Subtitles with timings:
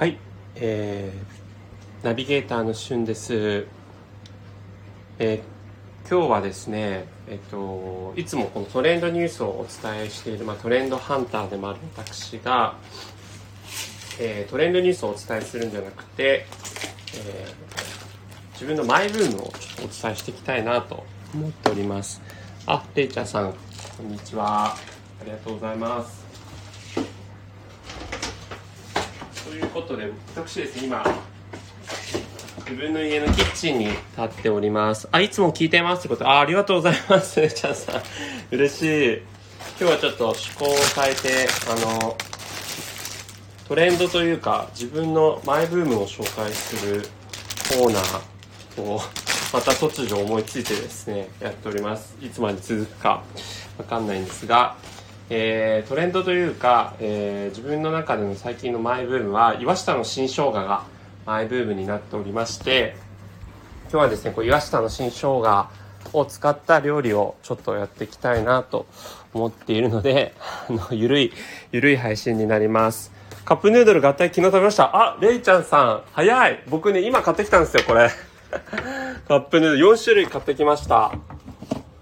[0.00, 0.16] はい、
[0.54, 3.66] えー、ナビゲーターのしゅんです。
[5.18, 5.42] えー
[6.10, 12.78] 今日はですね、えっと、いつもこのトレンドニュースをお伝えしている、まあ、トレンドハンターでもある私が、
[14.18, 16.46] えートレンドニュースをお伝えするんじゃなくて、
[17.16, 21.04] えー自分のマイブームをお伝えしていきたいなと
[21.34, 22.22] 思っております。
[22.64, 23.52] あ、れいちゃんさん、
[23.98, 24.68] こんにちは。
[24.72, 24.78] あ
[25.26, 26.24] りがとうございます。
[29.49, 31.04] ということで、私ですね、今、
[32.60, 35.08] 自分の家のキッチンに立っております。
[35.12, 38.02] あ、いつも聞いてますってことあ、ありがとうございます、 ちゃんさん。
[38.50, 39.22] 嬉しい。
[39.80, 42.16] 今日はちょっと趣向を変えて、あの、
[43.68, 47.02] トレンドというか、自分のマイブームを紹介する
[47.76, 49.00] コーナーを、
[49.52, 52.16] また突如思いついてですね、やっております。
[52.22, 53.22] いつまで続くか
[53.78, 54.76] わかんないんですが、
[55.32, 60.84] えートレンドというか、えー自分の中での最近のマイブームは、岩下の新生姜が
[61.24, 62.96] マイブームになっておりまして、
[63.92, 65.66] 今日はですね、こう岩下の新生姜
[66.12, 68.86] を使った料理をちょっとやっていきたいなと
[69.32, 70.34] 思っているので、
[70.68, 71.32] あの、ゆるい、
[71.70, 73.12] ゆるい配信になります。
[73.44, 74.96] カップヌードル合体昨日食べました。
[74.96, 78.10] あ、レイちゃんさん、早い僕ね、今買ってきたんですよ、これ。
[79.28, 81.12] カップヌードル4種類買ってきました。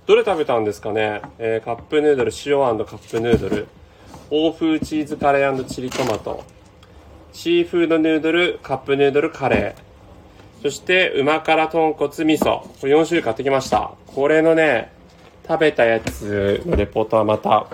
[0.08, 2.56] どれ食べたんですかね、えーカップヌードル、塩
[2.86, 3.68] カップヌードル、
[4.30, 6.44] 欧風チーズカレーチリトマト、
[7.34, 12.62] シーフードヌードル、カップヌードル、カレー、そして、旨辛豚骨味噌。
[12.80, 13.92] これ4種類買ってきました。
[14.06, 14.90] これのね、
[15.46, 17.66] 食べたやつのレポートはまた、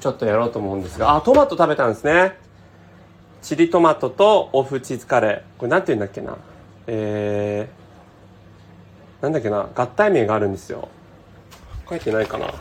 [0.00, 2.36] ちょっとやろうと思うんですが、あ、トマト食べたんですね。
[3.42, 5.40] チリトマトと欧風チーズカレー。
[5.58, 6.38] これなんて言うんだっけな？
[6.86, 9.68] えー、なんだっけな？
[9.74, 10.88] 合体名があるんですよ。
[11.92, 12.54] 書いてないかな。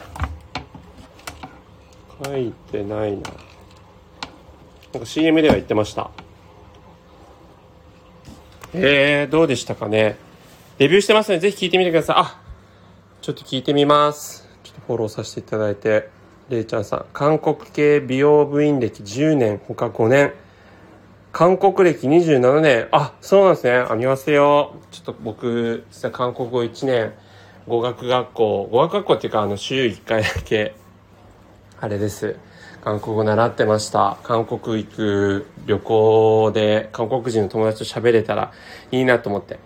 [2.26, 3.22] 書いてないな。
[4.94, 6.12] なんか CM では言ってました。
[8.74, 10.18] えー、どうでしたかね。
[10.80, 12.16] レビューしてますので、ぜひ聞いてみてください。
[12.18, 12.42] あ、
[13.22, 14.50] ちょっと聞いてみます。
[14.64, 16.10] ちょっとフォローさせていただいて。
[16.50, 17.06] れいちゃんさん。
[17.14, 20.34] 韓国系美容部員歴10年、他5年。
[21.32, 22.90] 韓国歴27年。
[22.92, 23.86] あ、そうなんですね。
[23.90, 24.76] あみませよ。
[24.92, 27.14] ちょっと僕、実は韓国語1年、
[27.72, 30.76] 語学学校、語学学校っていうか、あの、週1回だけ、
[31.80, 32.36] あれです。
[32.84, 34.18] 韓国語習ってました。
[34.24, 38.52] 韓国行く旅行で韓国人の友達と喋れたら
[38.92, 39.58] いいなと思って。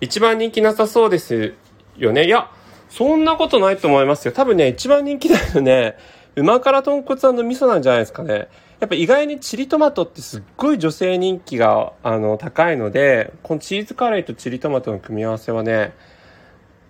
[0.00, 1.54] 一番人気なさそうです
[1.96, 2.26] よね。
[2.26, 2.48] いや、
[2.90, 4.32] そんなことないと思いますよ。
[4.32, 5.96] 多分ね、一番人気だよね。
[6.36, 8.46] 旨辛豚骨味噌なんじゃないですかね。
[8.78, 15.92] やっぱ意外にチリトマトってすっごい女性人気があの高いので、このチーズカレーとチリトマトの組み合わせはね、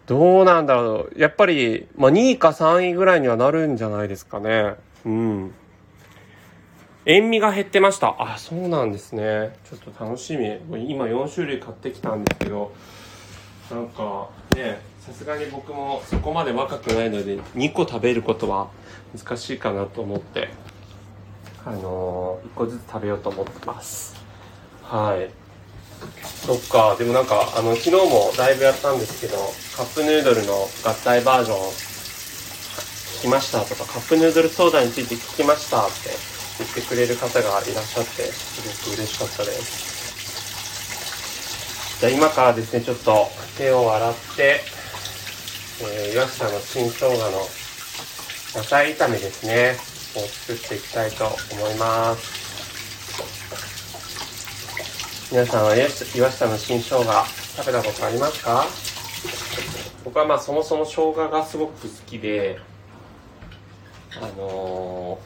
[0.07, 1.21] どうなんだろう。
[1.21, 4.77] やっぱり、まあ、2位か3位ぐらいにはなるんじゃないですかね。
[5.05, 5.55] うん。
[7.05, 8.17] 塩味が減ってました。
[8.19, 9.57] あ、そうなんですね。
[9.69, 10.47] ちょっと楽しみ。
[10.89, 12.73] 今4種類買ってきたんですけど、
[13.71, 18.71] なんかね、さすがに僕もそこまで若くないので、2個食べることは
[19.17, 20.51] 難しいかなと思って、
[21.65, 24.17] あのー、1個ずつ食べようと思ってます。
[24.83, 25.46] はい。
[26.47, 29.37] そっか、でもなんか、あの、昨日もだいぶやったんですけど、
[29.77, 31.59] カップヌードルの合体バージョン
[33.19, 36.11] 聞きましたとか、カップヌードルソーダについて聞きましたって
[36.59, 39.97] 言ってくれる方がいらっしゃって、すごく嬉しかったです。
[42.01, 44.61] じゃあ今からですね、ちょっと手を洗って、
[45.83, 47.49] えー、岩下の新生姜の
[48.55, 49.77] 野菜炒めですね、
[50.15, 52.46] を作っていきたいと思います。
[55.33, 55.89] 皆さんは岩
[56.31, 58.65] 下の新生姜食べたことありますか？
[60.05, 62.61] 僕はまあそもそも生姜がすごく好きで
[64.17, 65.19] あの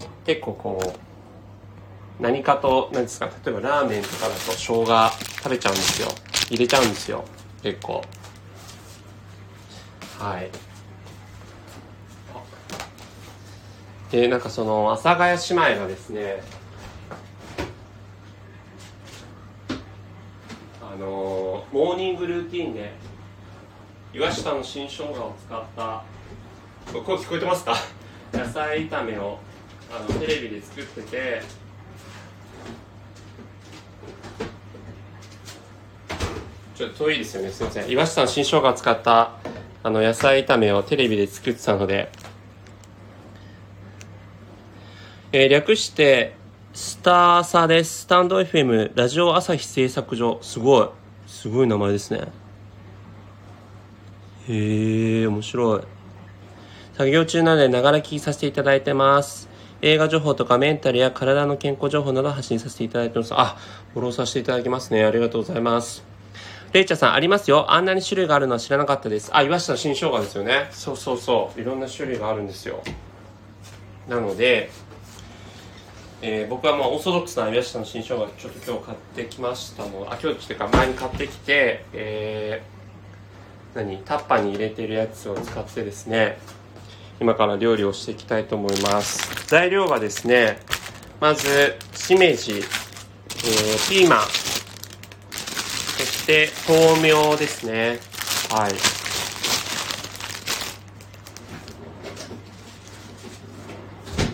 [0.00, 0.94] ー結構こ
[2.18, 3.30] う何かと何ですか？
[3.46, 6.08] 例えばラーメンとかだと生姜食べちゃうんですよ。
[6.48, 7.24] 入れちゃうんですよ。
[7.62, 8.02] 結構。
[10.18, 10.50] はい。
[14.10, 16.42] でなんかその阿佐ヶ谷姉妹がですね
[21.02, 22.92] のーモーニングルーティンで
[24.14, 26.04] 岩下の新生姜を使った
[26.92, 27.74] 声聞こえてますか？
[28.32, 29.38] 野菜炒めを
[29.90, 31.42] あのテレビで作ってて
[36.74, 37.90] ちょっと遠いですよねすいません。
[37.90, 39.32] 岩下の新生姜を使った
[39.82, 42.10] あの野菜炒めをテレビで作ってたので、
[45.32, 46.34] えー略して
[46.74, 48.04] スターサです。
[48.04, 50.38] スタンド FM ラジオ朝日製作所。
[50.40, 50.88] すごい。
[51.26, 52.28] すごい名前ですね。
[54.48, 55.80] へえ、面白い。
[56.94, 59.50] 作業中なので、ながら聞きさせていただいてます。
[59.82, 63.34] 映画情報とかメンタルや体の健康情報など発信させていただいてます。
[63.34, 63.58] あ、
[63.92, 65.04] フォローさせていただきますね。
[65.04, 66.02] ありがとうございます。
[66.72, 67.70] レイチャーさん、ありますよ。
[67.70, 69.28] あんなに種類があるのは知らなかったです。
[69.34, 70.68] あ、岩下新生姜ですよね。
[70.70, 71.60] そうそうそう。
[71.60, 72.82] いろんな種類があるんですよ。
[74.08, 74.70] なので、
[76.24, 80.06] えー、僕はもうオーソドックスな岩下の新生姜ちょっと今日買ってきましたの。
[80.08, 83.98] あ今日っていうか前に買ってきて、えー、何？
[84.04, 86.38] タッパーに入れてるやつを使ってですね
[87.20, 89.46] 今から料理をしていきたいと思います。
[89.48, 90.58] 材料はですね
[91.20, 92.62] まずしめじ、えー、
[93.90, 94.20] ピーマン。
[94.22, 94.28] そ
[96.04, 97.98] して豆苗ですね。
[98.48, 99.01] はい。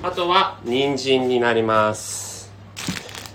[0.08, 2.50] あとは人参になります。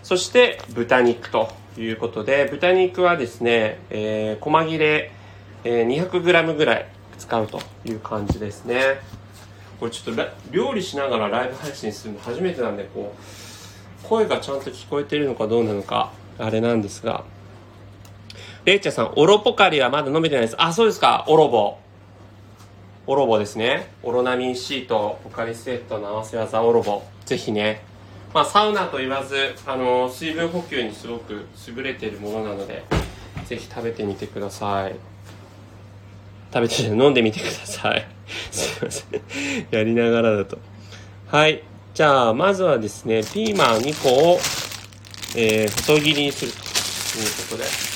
[0.01, 5.11] そして豚肉ということで豚肉はですね、えー、細切れ、
[5.65, 6.87] えー、200g ぐらい
[7.19, 9.01] 使うという感じですね。
[9.79, 17.23] これちょっと料理しながらライブ配信するの初めてなんでこう声がちゃんと聞こえてるのかどうなのかあれなんですが。
[18.65, 20.55] レイチャさんオロポカリはまだ飲めてないです。
[20.57, 21.23] あそうですか。
[21.27, 21.82] オロボ。
[23.05, 23.89] オロボですね。
[24.01, 27.03] オロナミン C とポカリスエットの合わせ技オロボ。
[27.25, 27.81] ぜひね。
[28.33, 29.35] まあ、サウナと言わず、
[29.67, 32.85] あの、水分補給にすごく優れているものなので、
[33.45, 34.95] ぜひ食べてみてください。
[36.53, 38.07] 食べて、飲んでみてください。
[38.51, 39.21] すいません。
[39.69, 40.57] やりながらだと。
[41.27, 41.61] はい。
[41.93, 44.39] じゃあ、まずはですね、ピーマン2個を、
[45.35, 47.92] えー、細切りにするということで。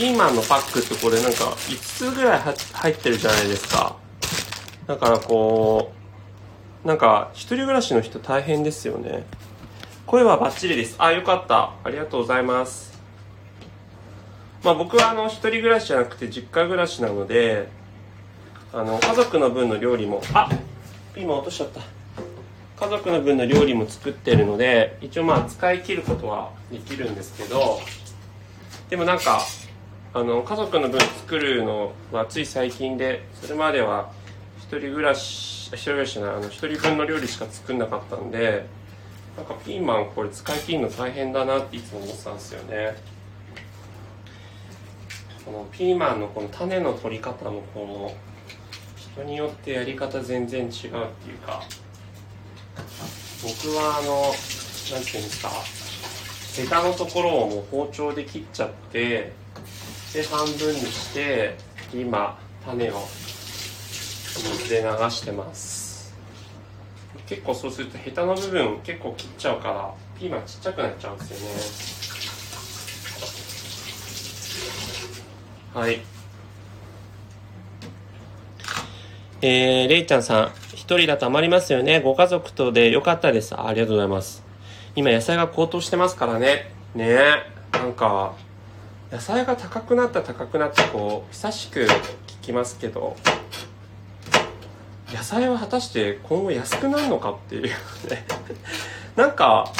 [0.00, 3.96] ピーマンのパックってこれなんか5つぐらい入ってるじゃないですか。
[4.86, 5.92] だからこ
[6.82, 9.26] う、なんか一人暮らしの人大変ですよね。
[10.06, 10.96] 声はバッチリです。
[10.96, 11.74] あ、よかった。
[11.84, 12.98] ありがとうございます。
[14.64, 17.68] まあ僕はあの一人暮らしじゃなくて実家暮らしなので、
[18.72, 20.48] あの家族の分の料理も、あ
[21.14, 21.82] ピーマン落としちゃった。
[22.86, 27.80] 家族の分の料理も作ってるので、一応まあ使い切ることはできるんですけど、
[28.88, 29.42] でもなんか
[30.12, 34.10] あの家族の分作るのはつい最近でそれまでは
[34.58, 38.66] 一人暮らし一人暮らしじゃないあの一人分の料理しか作んなかったんで
[39.36, 42.96] なんかピーマンこれ使い切るの大変だなっていつも思ってたんですよね。
[45.44, 48.14] このピーマンのこの種の取り方もこの
[48.96, 50.90] 人によってやり方全然違うってい
[51.34, 51.62] うか
[53.42, 54.32] 僕はあの
[54.92, 55.50] 何て言うんですか
[56.62, 59.32] ヘタのところをもう包丁で切っちゃって
[60.12, 61.56] で半分にして
[61.94, 63.08] 今種を
[64.34, 66.14] 水で流してます。
[67.26, 71.30] 結構そうするとヘタの部分結構切っちゃうからピーマンちっちゃくなっちゃうんです
[75.72, 75.84] よね。
[75.86, 76.00] はい。
[79.42, 82.00] えー、れいちゃんさん一人だと余りますよね。
[82.00, 83.54] ご家族とでよかったです。
[83.54, 84.42] あありがとうございます。
[84.96, 86.74] 今野菜が高騰してますからね。
[86.96, 87.16] ね。
[87.72, 88.34] なんか
[89.12, 91.88] 野菜が高くなった高くなったこう久しく聞
[92.42, 93.16] きますけど
[95.12, 97.70] 野菜は果たして今後安くなるのかっていうね。
[99.16, 99.72] なんか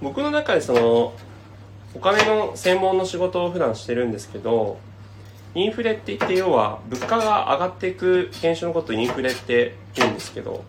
[0.00, 1.12] 僕の中でその
[1.94, 4.78] お金の専門の仕事を普段してるんですけど
[5.54, 10.64] インフレって言って要は物価が上がっていく現象のことをインフレって言うんですけど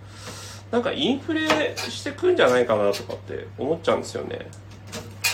[0.70, 4.48] なんかインフレしてくんじゃないかなとかって思っちゃうんですよね。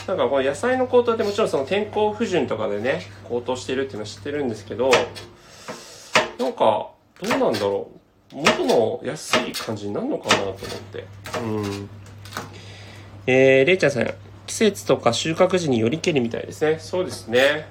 [0.10, 4.90] なんかこの野菜の高騰ってもちろんその天候不順とかでね高騰してるっていうのは知ってるんですけど
[6.40, 7.92] なんかどうなんだろ
[8.34, 8.36] う。
[8.36, 10.58] 元の安い感じになるのかなと思っ
[10.92, 11.06] て。
[11.44, 11.90] うん。
[13.28, 14.06] えー、れいちゃんさん
[14.48, 16.80] 季節とか収穫時によりけりみたいですね。
[16.80, 17.68] そうですね。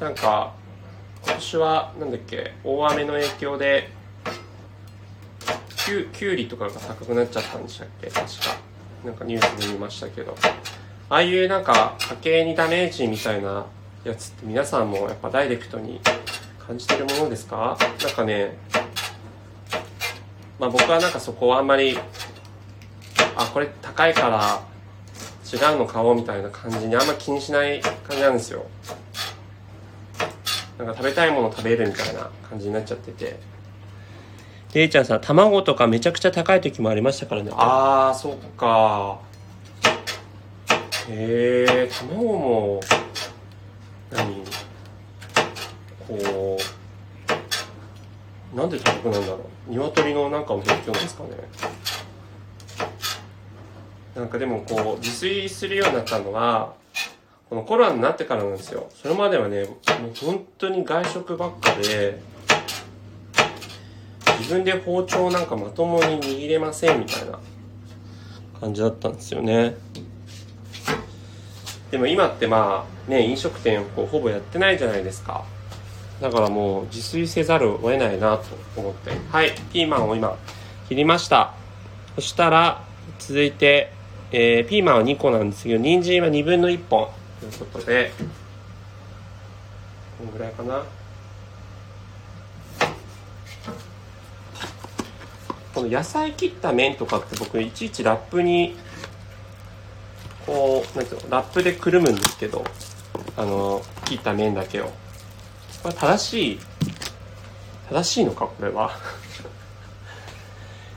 [0.00, 0.52] なんか
[1.24, 3.88] 今年はなんだっけ大雨の影響で
[5.86, 8.08] きゅうりとかが高くなっちゃったんでしたっけ？
[8.08, 8.26] 確か。
[9.04, 10.36] なんかニュースで見ましたけど
[11.10, 13.66] ああいうなんか家計にダメージみたいな
[14.04, 16.00] やつって皆さんもやっぱダイレクトに
[16.66, 17.78] 感じてるものですか？
[18.02, 18.58] なんかね
[20.58, 21.98] まあ僕はなんかそこはあんまり
[23.36, 24.62] あこれ高いから
[25.50, 28.66] 違うの買おうみたいな感じにあんま気にしない感じなんですよ。
[30.76, 33.40] なんか食べたいもの食べるみたいな感じになっちゃってて。
[34.74, 37.50] れいちゃんさ卵とかめちゃくちゃ高い時もありましたからね。
[37.54, 39.20] ああそっか。
[41.10, 42.80] へえ卵も
[44.10, 44.44] 何
[46.06, 46.58] こ
[48.54, 49.36] うなんで高くなんだろ
[49.68, 51.30] う鶏のなんかの影響ですかね。
[54.14, 56.74] なんかでもこう自炊するようになったのは
[57.48, 58.88] このコロナになってからなんですよ。
[58.94, 59.76] それまではねもう
[60.20, 62.20] 本当に外食ばっかで
[64.40, 67.38] 自分で包丁なんかまともに握れませんみたいな
[68.60, 69.76] 感じだったんですよね。
[71.90, 75.44] でも今ってまあね飲食店こうほぼやってないじゃないですか。
[76.20, 78.44] だからもう自炊せざるを得ないなと
[78.76, 79.12] 思って。
[79.30, 80.36] はいピーマンを今
[80.88, 81.54] 切りました。
[82.16, 82.82] そしたら
[83.18, 83.92] 続いて、
[84.32, 87.08] えー、ピーマンは2個なんですけど人参は2分の1本。
[87.40, 88.12] ということで
[90.18, 90.84] このぐらいかな。
[95.74, 98.76] この野菜切った麺とかって僕いちいちラップに
[100.48, 102.64] こうなんていうのラップでくるむんですけど
[103.36, 104.86] あの切った麺だけを
[105.82, 106.60] これ正しい
[107.90, 108.92] 正しいのかこれは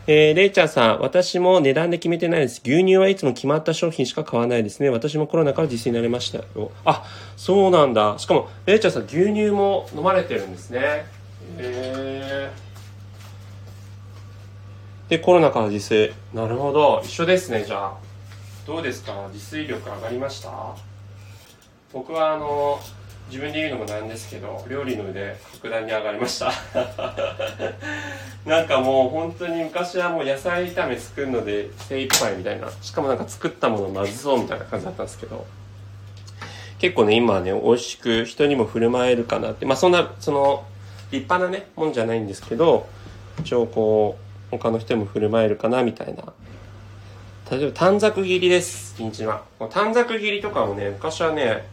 [0.08, 2.60] えー、れいちゃんさん、私も値段で決めてないです。
[2.66, 4.90] 牛乳はいつも決まった商品しか買わないですね。
[4.90, 6.72] 私もコロナから実践になりましたよ。
[6.86, 7.06] あ、
[7.38, 8.16] そうなんだ。
[8.18, 10.80] しかも、れいちゃんさん、牛乳も飲まれてるんですね。
[10.82, 11.06] へ
[11.60, 15.10] えー。
[15.12, 16.12] で、コロナから自炊。
[16.34, 17.02] なるほど。
[17.06, 18.11] 一緒ですね、じゃあ。
[18.66, 19.28] どうですか？
[19.34, 20.50] 自炊力上がりました？
[21.94, 22.80] 僕は、あの、
[23.30, 26.52] 自分で言うのもなんですけど料理の腕格段に上がりました。
[28.46, 32.70] なんかもう本当に昔はもう野菜炒め作るので精一杯みたいな。
[32.82, 35.46] しかもなんか作ったものまずそうみたいな感じだったんですけど。
[36.80, 39.66] 結構ね今はね美味しく人にも振る舞えるかなって。
[39.66, 40.66] まあそんなその
[41.12, 42.88] 立派なねもんじゃないんですけど
[43.40, 44.18] 一応こ
[44.52, 46.24] う他の人にも振る舞えるかなみたいな。
[47.52, 51.68] 例えば短冊切りです人参は短冊切りとかもね昔はね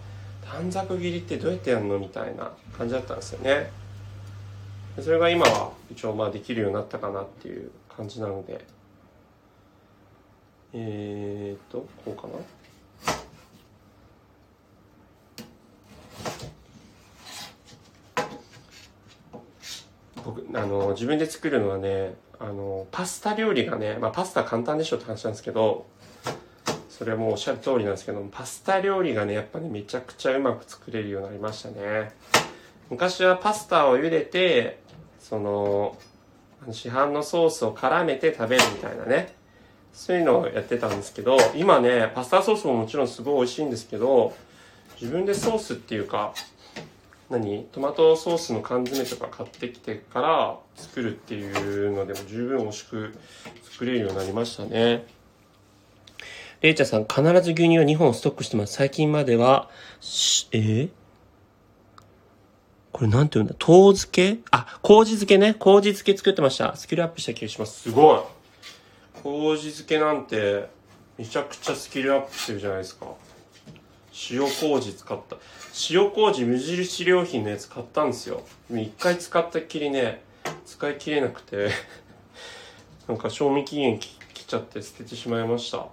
[0.44, 3.70] 短冊切りってどうやってやるのみたいな感じだったんですよね。
[5.00, 8.64] それが今は一応まあできるようになったかなっていう感じなので。
[10.72, 12.34] えー、っとこうかな。
[20.24, 25.86] 僕あの自分で作るのはねあのパスタ料理がね、まあ、パスタ簡単でしょって話なんですけど
[26.88, 32.12] それはもうおっしゃる通りなんですけどパスタ料理がねやっぱねめちゃくちゃうまく作れるようになりましたね。
[32.90, 34.80] 昔はパスタを茹でて
[35.20, 35.96] その
[36.72, 39.34] 市販のソースを絡めて食べるみたいなね
[39.92, 44.34] そういうのをやってたんですけど今ねパスタソースももちろんすごい美味しいんですけど
[45.00, 46.34] 自分でソースっていうか
[47.30, 47.64] 何？
[47.72, 53.14] トマトソースの缶詰とか買ってきてから作るっていうのでも十分美味しく
[53.70, 55.06] 作れるようになりましたね。
[56.60, 58.72] レイチャさん、必ず牛乳は2本ストックしてます。
[58.72, 59.70] 最近までは、
[60.52, 60.58] え？
[60.58, 60.90] ー、
[62.90, 63.54] これなんて言うんだ？
[63.60, 64.38] 豆漬け？
[64.50, 65.54] あ、麹漬けね。
[65.54, 66.74] 麹漬け作ってました。
[66.74, 67.82] スキルアップした気がします。
[67.82, 68.20] すごい。
[69.22, 70.68] 麹漬けなんて、
[71.16, 73.06] めちゃくちゃスキルアップしてるじゃないですか。
[74.30, 75.36] 塩麹使った。
[75.90, 78.42] 塩麹無印良品のやつ買ったんですよ。
[78.70, 80.22] 一回使ったっきりね、
[80.66, 81.70] 使い切れなくて
[83.06, 84.16] なんか賞味期限来
[84.46, 85.86] ちゃって捨ててしまいました。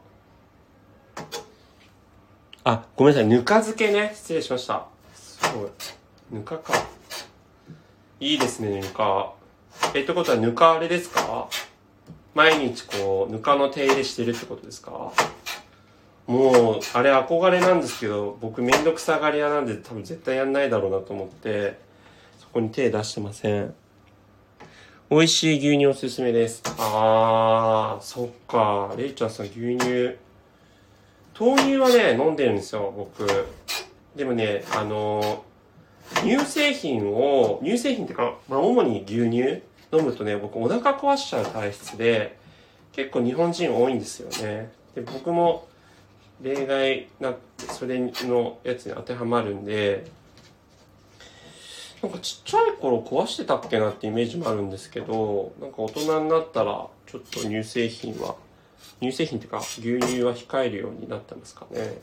[2.64, 3.30] あ、ごめんなさい。
[3.30, 4.12] ぬか漬けね。
[4.16, 4.88] 失礼しました。
[5.14, 5.70] すごい。
[6.32, 6.74] ぬかか。
[8.20, 9.34] いいですね、ぬか。
[9.94, 11.48] え、ってことはぬかあれですか？
[12.34, 15.12] 毎日こう、ぬかの手入れしてるってことですか？
[16.28, 21.78] もう、あれ憧れなんですけど、僕めんどくさがり屋なんで多分絶対やんないだろうなと思って、
[22.40, 23.74] そこに手出してません。
[25.10, 26.64] 美味しい牛乳おすすめです。
[26.80, 28.96] あー、そっか。
[28.98, 30.18] レイちゃんさん牛乳
[31.40, 33.28] 豆乳はね、飲んでるんですよ、僕。
[34.16, 35.44] でもね、あの
[36.24, 42.38] 乳製品を、乳製品ってか、まあ、主に牛乳飲むとね、僕お腹壊しちゃう体質で、
[42.94, 44.72] 結構日本人多いんですよね。
[44.96, 45.68] で、僕も
[46.42, 50.06] 例外なそれのやつに当てはまるんで、
[52.02, 58.36] なんかちっちゃい頃壊してたっけなってイメージもあるんですけど、なんか大人になったら、ちょっと乳製品は
[59.02, 61.98] 乳製品というか牛乳は控えるようになったんですかね。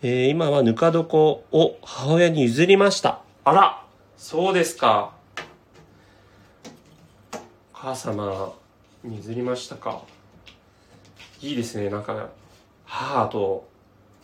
[0.00, 3.20] えー、今はぬか床を母親に譲りました。
[3.44, 3.84] あら
[4.16, 5.12] そうですか。
[7.74, 8.52] お母様
[9.04, 10.02] に譲りましたか。
[11.40, 11.88] いいですね。
[11.88, 12.30] なんか、
[12.84, 13.68] 母と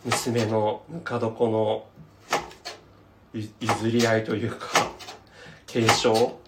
[0.03, 1.85] 娘のぬか床の
[3.33, 4.67] 譲り合いというか、
[5.65, 6.39] 継承？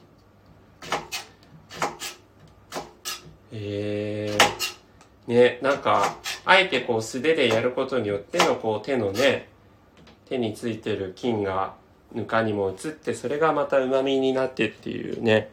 [3.51, 9.49] えー、ね、なんか、あえてこう素手でやることによってのこう手のね、
[10.29, 11.75] 手についてる菌が
[12.13, 15.49] ぬかにも移って、それがまた旨味になってっていうね、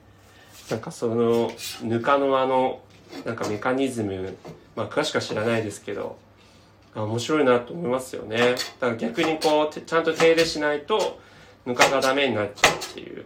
[0.71, 1.51] なんかその
[1.83, 2.81] ぬかのあの、
[3.25, 4.37] なんかメカニズム、
[4.77, 6.17] まあ詳しくは知らないですけど、
[6.95, 8.55] 面白いなと思いますよね。
[8.81, 11.19] だから逆にこう、ちゃんと手入れしないと、
[11.67, 13.25] ぬかがダメになっちゃうっていう。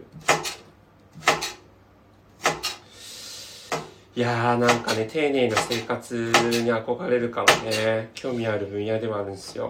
[4.15, 9.69] いやーなんかね、丁寧な生活に憧れるからね、興味ある分野ではあるんですよ。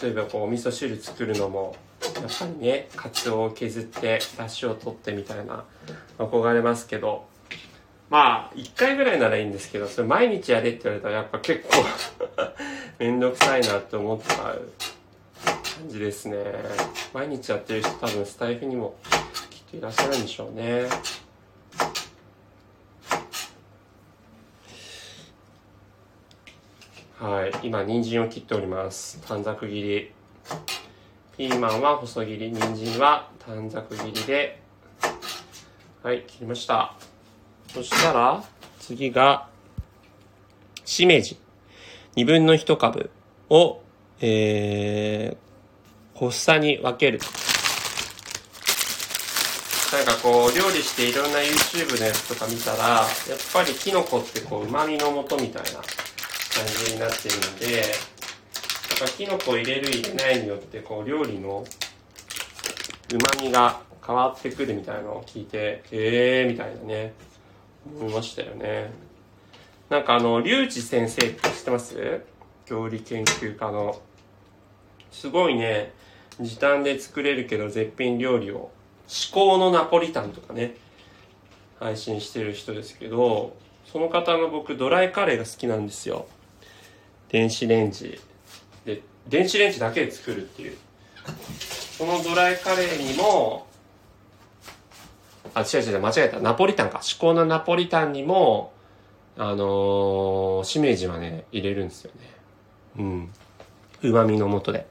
[0.00, 5.64] 例えばこう、お味噌汁作るのも、やっぱりね、カツオを削って、出汁を取ってみたいな、
[6.18, 7.26] 憧れますけど、
[8.10, 11.84] まあ、一回ぐらいならいいんですけど、それ毎日やれって言われたらやっぱ結構
[12.98, 14.72] めんどくさいなって思ってまう
[15.44, 16.36] 感じですね。
[17.14, 18.96] 毎日やってる人多分スタイフにも
[19.48, 20.88] きっといらっしゃるんでしょうね。
[27.20, 29.22] はい、今人参を切っております。
[29.28, 30.12] 短冊切り。
[31.36, 34.60] ピーマンは細切り、人参は短冊切りで、
[36.02, 37.09] はい、切りました。
[37.72, 38.42] そしたら、
[38.80, 39.48] 次が、
[40.84, 41.38] しめじ。
[42.16, 43.10] 二分の一株
[43.48, 43.80] を、
[44.20, 47.20] えー、発作に分ける。
[49.92, 53.06] なんかこう、料理していろんな YouTube のやつとか見たら、やっ
[53.52, 55.84] ぱりキノコってこう、旨味の素みたいな感
[56.84, 61.64] じになってるので、やっぱキノコ入れる入れないによってこう料理の
[63.10, 67.14] 旨味が変わってくるみたいなのを聞いて、えーみたいなね、
[67.86, 68.90] 思いましたよね。
[69.88, 72.22] なんかあの、リュウジ先生って知ってます？
[72.68, 74.00] 料理研究家の。
[75.10, 75.92] すごいね、
[76.40, 78.70] 時短で作れるけど絶品料理を、
[79.08, 80.76] 至高のナポリタンとかね、
[81.78, 83.56] 配信してる人ですけど、
[83.86, 86.28] その方の僕ドライカレーが好きなんですよ。
[87.28, 88.20] 電子レンジ
[88.84, 90.76] で電子レンジだけで作るっていう
[91.96, 93.66] そのドライカレーにも
[95.54, 98.72] あ違う違う間違えたナポリタンか至高のナポリタンにも
[99.36, 102.20] あのー、しめじはね入れるんですよね
[102.98, 103.30] うん
[104.02, 104.86] 旨味のもとで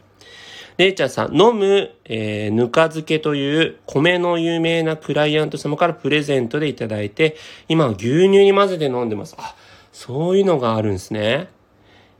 [0.80, 7.36] れいちゃんさん、飲む、えー、ぬか漬けという米の有名なクライアント様からプレゼントでいただいて、
[7.68, 9.36] 今は牛乳に混ぜて飲んでます。
[9.38, 9.56] あ、
[9.92, 11.50] そういうのがあるんですね。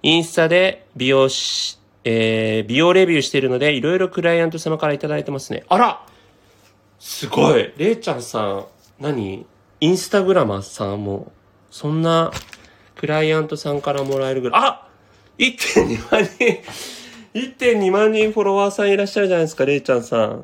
[0.04, 5.64] インスタで美容し、えー、美容レビューしてるので、いろいろクライアント様からいただいてますね。
[5.70, 6.06] あら
[7.00, 8.66] すごいれいちゃんさん、
[9.00, 9.46] 何？
[9.82, 11.32] インスタグラマーさんも、
[11.72, 12.32] そんな、
[12.98, 14.88] クライアントさんからもらえるぐらい、あ
[15.38, 16.62] !1.2 万人
[17.34, 20.44] 1.2万人フォロワーさんいらっしゃるじゃないですか、れいちゃんさん。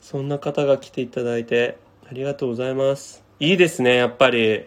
[0.00, 1.76] そんな方が来ていただいて、
[2.10, 3.22] ありがとうございます。
[3.38, 4.64] いいですね、やっぱり。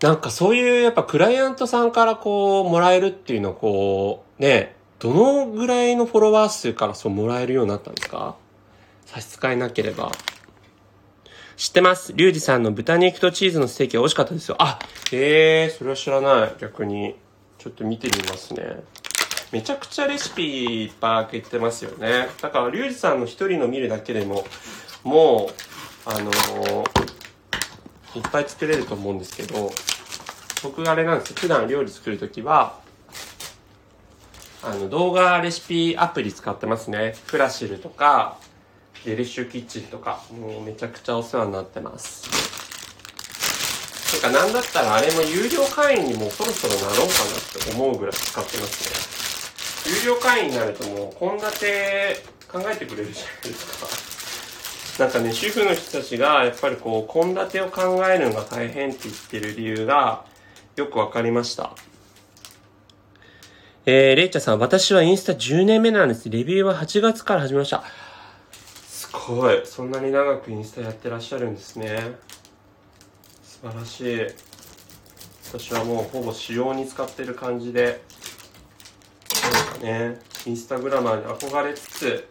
[0.00, 8.36] なんかそういうやっぱクライアントさんからこうもらえるっていうのをこうね、どのぐらいのフォロワー数からそうもらえるようになったんですか？
[9.06, 10.10] 差し支えなければ。
[11.56, 12.12] 知ってます？
[12.14, 14.56] リュウジさんの豚肉とチーズのステーキは美味しかったですよ。
[14.58, 14.78] あ、
[15.12, 16.54] へえ、それは知らない。
[16.58, 17.16] 逆に。
[17.56, 18.82] ちょっと見てみますね。
[19.50, 22.28] めちゃくちゃレシピいっぱい開けてますよね。
[22.42, 24.44] だから、リュウジさんの一人の見るだけでも、
[25.02, 25.48] も
[26.06, 29.70] う、あのー、いっぱい作れると思うんですけど、
[30.62, 32.78] 僕あれなんです普段料理作るときは、
[34.62, 37.14] あの、動画レシピアプリ使ってますね。
[37.28, 38.38] クラシルとか、
[39.04, 42.54] デリッシュキッチンとか、もうめちゃくちゃお世話になってます。
[44.14, 47.08] てか、なんだったらあれも有料会員にもそろそろなろうかなっ
[47.66, 49.94] て思うぐらい使ってますね。
[49.96, 51.48] 有料会員になるともう、献立
[52.48, 55.04] 考えてくれるじゃないですか。
[55.04, 60.24] なんかね、主婦の人たちが、やっぱりこう、献立を考えるのが大変って言ってる理由が、
[60.76, 61.72] よくわかりました。
[63.86, 66.30] えー、レイチャさん、私はインスタ10年目なんです。
[66.30, 67.84] レビューは8月から始めました。
[69.28, 69.60] ごい。
[69.64, 72.16] そんなに長くインスタやってらっしゃるんですね。
[73.42, 74.26] 素晴らしい。
[75.46, 78.02] 私はもうほぼ仕様に使ってる感じで、
[79.52, 82.28] なんかね、インスタグラマーに憧れつつ、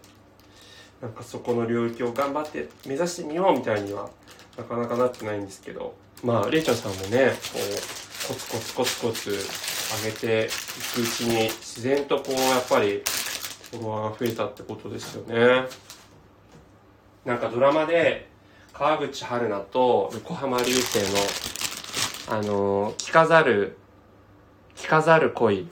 [1.02, 4.10] なんかそこの領域を頑張って目指してみようみたいには、
[4.58, 10.50] なかなかなってないんですけど、まあ、レイちゃんさんもね、こう、コツコツコツコツ上げてい
[10.96, 13.04] くうちに自然とこうやっぱり
[13.72, 15.68] フォロワーが増えたってことですよね
[17.26, 18.28] なんかドラマで
[18.74, 21.00] 川口春奈と横浜流星
[22.30, 23.78] のあの着飾る
[24.76, 25.68] 着飾る恋。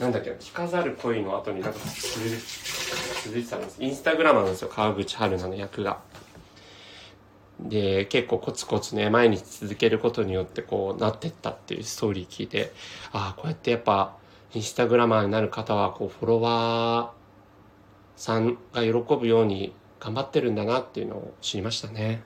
[0.00, 3.82] なんだっけ着飾る恋の後になんか続いてたんです。
[3.82, 6.00] インスタグラマーなんですよ川口春奈の役が。
[7.60, 12.72] で、結構コツコツね、毎日続けることによってこうなってったっていうストーリー聞いて、
[13.12, 14.16] ああ、こうやってやっぱ、
[14.54, 17.19] インスタグラマーになる方は、こう、フォロワー
[18.20, 22.22] さんが喜ぶように頑張ってるんだなっていうのを知りましたね。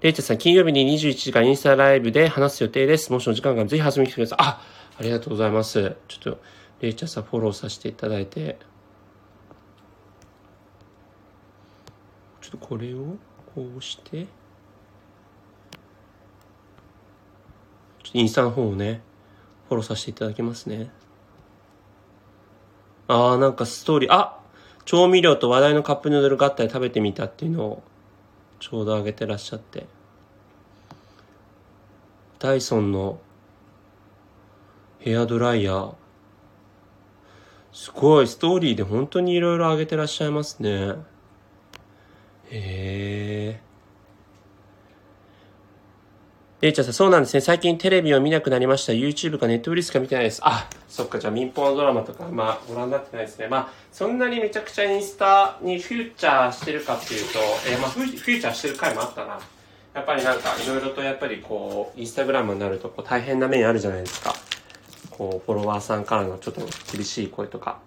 [0.00, 3.12] レイチェさん、金曜日に21時間インスタライブで話す予定です。
[3.12, 4.38] もしお時間があるぜひ初めに来てください。
[4.40, 4.62] あ、
[4.98, 5.96] ありがとうございます。
[6.08, 6.40] ちょっと、
[6.80, 8.58] レイチェさんフォローさせていただいて。
[12.40, 13.18] ちょっとこれを
[13.54, 14.24] こうして、
[18.02, 19.02] ちょっとインスタの方をね、
[19.68, 20.90] フォローさせていただきますね。
[23.08, 24.39] あー、なんかストーリー、あ
[24.90, 27.82] 調味料と話題のカップヌードル合体食べてみたっていうのを、
[28.58, 29.86] ちょうど上げてらっしゃって。
[32.40, 33.20] ダイソンの
[34.98, 35.94] ヘアドライヤー。
[37.72, 40.96] すごい、ストーリーで本当にいろいろあげてらっしゃいますね。
[42.50, 43.69] へえ。
[46.60, 47.40] レイちゃんさん、そうなんですね。
[47.40, 48.92] 最近テレビを見なくなりました。
[48.92, 50.42] YouTube か Netflix か見てないです。
[50.44, 53.48] あ、そっか、じゃあ民放のドラマとか、まあ、ご覧になってないですね。
[53.48, 59.40] まあ、そんなにめちゃくちゃインスタにフューチャーしてるかっていうと、えー、まあフ、フューチャーしてる回もあったな。
[59.94, 64.34] やっぱりなんか、いろいろとやっぱりこう、インスタグラムになるとこう大変な面あるじゃないですか。
[65.10, 66.60] こう、フォロワーさんからのちょっと
[66.92, 67.78] 厳しい声とか。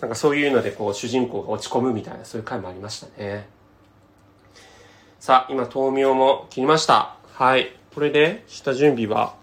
[0.00, 3.48] なんかそういうので、こう、主人公が落ち込むみたいな、そういう回もありましたね。
[5.20, 7.19] さあ、今、豆苗も切りました。
[7.40, 7.72] はい。
[7.94, 9.34] これで、下準備は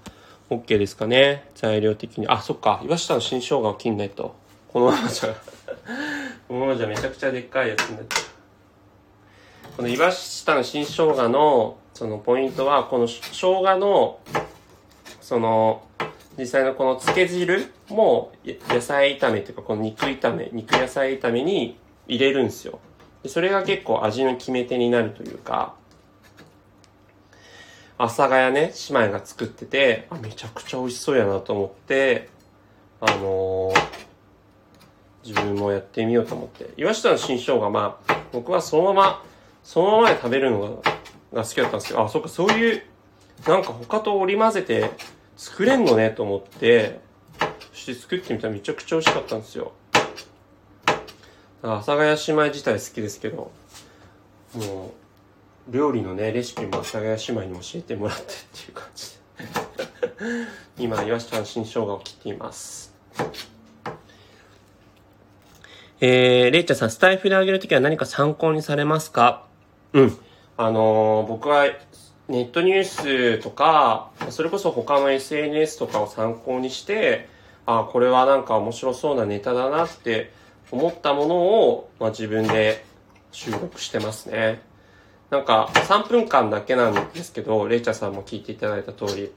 [0.51, 1.49] OK ですかね。
[1.55, 2.27] 材料的に。
[2.27, 2.79] あ、そっか。
[2.85, 4.35] 岩下の新生姜を切んないと。
[4.71, 5.33] このままじゃ
[6.47, 9.77] このままじゃめちゃくちゃでっかいやつになっちゃう。
[9.77, 14.19] この岩下の新生姜の、そのポイントは、この生姜の、
[15.19, 15.81] その、
[16.37, 22.79] 実際のこの漬け汁も野菜炒めっていうかこの肉炒め、肉野菜炒めに入れるんですよ。
[23.23, 25.73] でそれが結構味の決め手になるというか、
[27.99, 32.29] 阿佐ヶ谷ね、姉妹が作ってて、あ、めちゃくちゃ美味しそうやなと思って、
[33.01, 33.75] あのー、
[35.25, 36.69] 自分もやってみようと思って。
[36.77, 39.23] 岩下の新生姜、まあ、僕はそのまま、
[39.63, 40.83] そのままで食べるの
[41.33, 42.83] が好きだったんですけど、あ、そっか、そういう、
[43.47, 44.91] なんか他と織り交ぜて
[45.35, 46.99] 作れんのねと思って、
[47.71, 49.71] そして作ってみたらめちゃくちゃ美味しかったんですよ。
[50.85, 50.99] だか
[51.61, 53.51] ら阿佐ヶ谷姉妹自体好きですけど、
[54.55, 55.06] もう、
[55.69, 59.17] 料理のね、レシピも阿佐ヶ谷姉妹に教えてもらってっていう感じで
[60.83, 62.95] 今、岩下の新生姜を切っています。
[65.99, 69.45] えー、れいちゃんさん、スタイフであげるときは何か参考にされますか？
[69.93, 70.17] うん。
[70.55, 71.65] あのー、僕は
[72.27, 77.27] ネットニュースとか、それこそ他の SNS とかを参考にして、
[77.65, 80.31] あ、これはなんか面白そうなネタだなって
[80.71, 82.85] 思ったものを、まあ、自分で
[83.31, 84.61] 収録してますね。
[85.29, 89.31] なんか3分間だけなんですけど、レイチャーさんも聞いていただいた通り、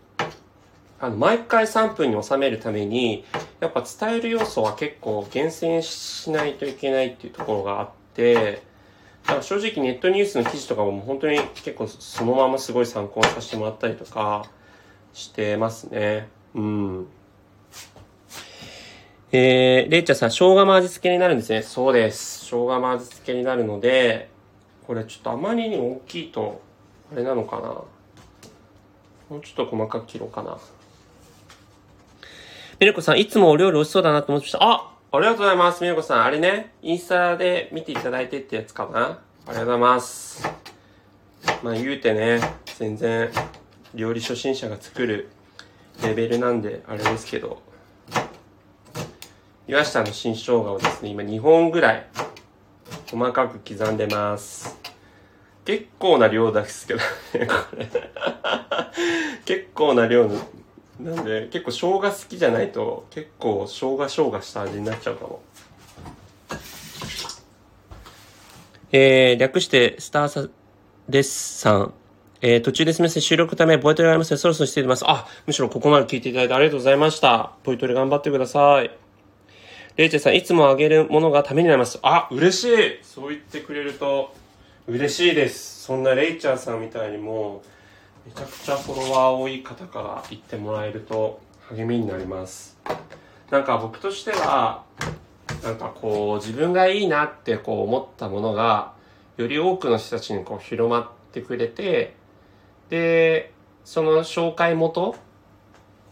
[1.00, 3.24] あの、毎回3分に収めるために、
[3.58, 8.62] やっぱ伝える要素は結構厳選しないといけないっていうところがあって、
[9.24, 14.44] だから正直ネットニュースの記事とかも本当に結構そのまますごい参考にさせてもらったりとか
[15.12, 16.28] してますね。
[16.54, 17.06] うん。
[19.32, 21.62] えー、レイチャーさん、生姜も味付けになるんですね。
[21.62, 22.44] そうです。
[22.44, 24.28] 生姜も味付けになるので、
[24.86, 26.60] これちょっとあまりに大きいと、
[27.12, 27.68] あれなのかな。
[29.28, 30.58] もうちょっと細かく切ろうかな。
[32.80, 34.58] ミルコさん、いつもお料理美味しそうだなと思ってました。
[34.62, 35.82] あありがとうございます。
[35.82, 36.24] みよこさん。
[36.24, 39.00] あれね、インスタで見ていただいてってやつかな。
[39.00, 40.48] ありがとうございます。
[41.62, 42.40] まあ言うてね、
[42.78, 43.30] 全然
[43.94, 45.30] 料理初心者が作る
[46.02, 47.60] レベルなんであれですけど、
[49.68, 52.06] 岩下の新生姜をですね、今2本ぐらい
[53.10, 54.78] 細かく刻んでます。
[55.64, 57.88] 結構な量ですけどね、これ。
[59.44, 60.28] 結構な量
[61.00, 65.42] なんで結構生姜好きじゃないと結構生姜生姜した味になっちゃうかも。
[68.92, 70.48] えー、略してスターサ
[71.08, 71.94] ですさん。
[72.42, 73.22] えー、途中ですみません。
[73.22, 75.04] 収録ため、ボイトレがありますので、そろそろしています。
[75.06, 77.52] あ、むしろここまで聞いていただいてありがとうございました。
[77.64, 79.09] ボイトレ頑張ってください。
[79.96, 81.98] レイチェさん、いつもあげるものがためになります。
[82.02, 84.34] あ、嬉しいそう言ってくれると
[84.86, 85.82] 嬉しいです。
[85.82, 87.62] そんなレイチャーさんみたいにも、
[88.26, 92.78] めちゃくちゃフォロワー多い方から言ってもらえると励みになります
[93.50, 94.84] なんか僕としては
[95.62, 98.92] なんかこう自分がいいなってこう思ったものが
[99.36, 102.14] より多くの人たちにこう広まってくれて
[102.90, 103.52] で
[103.84, 105.16] その紹介元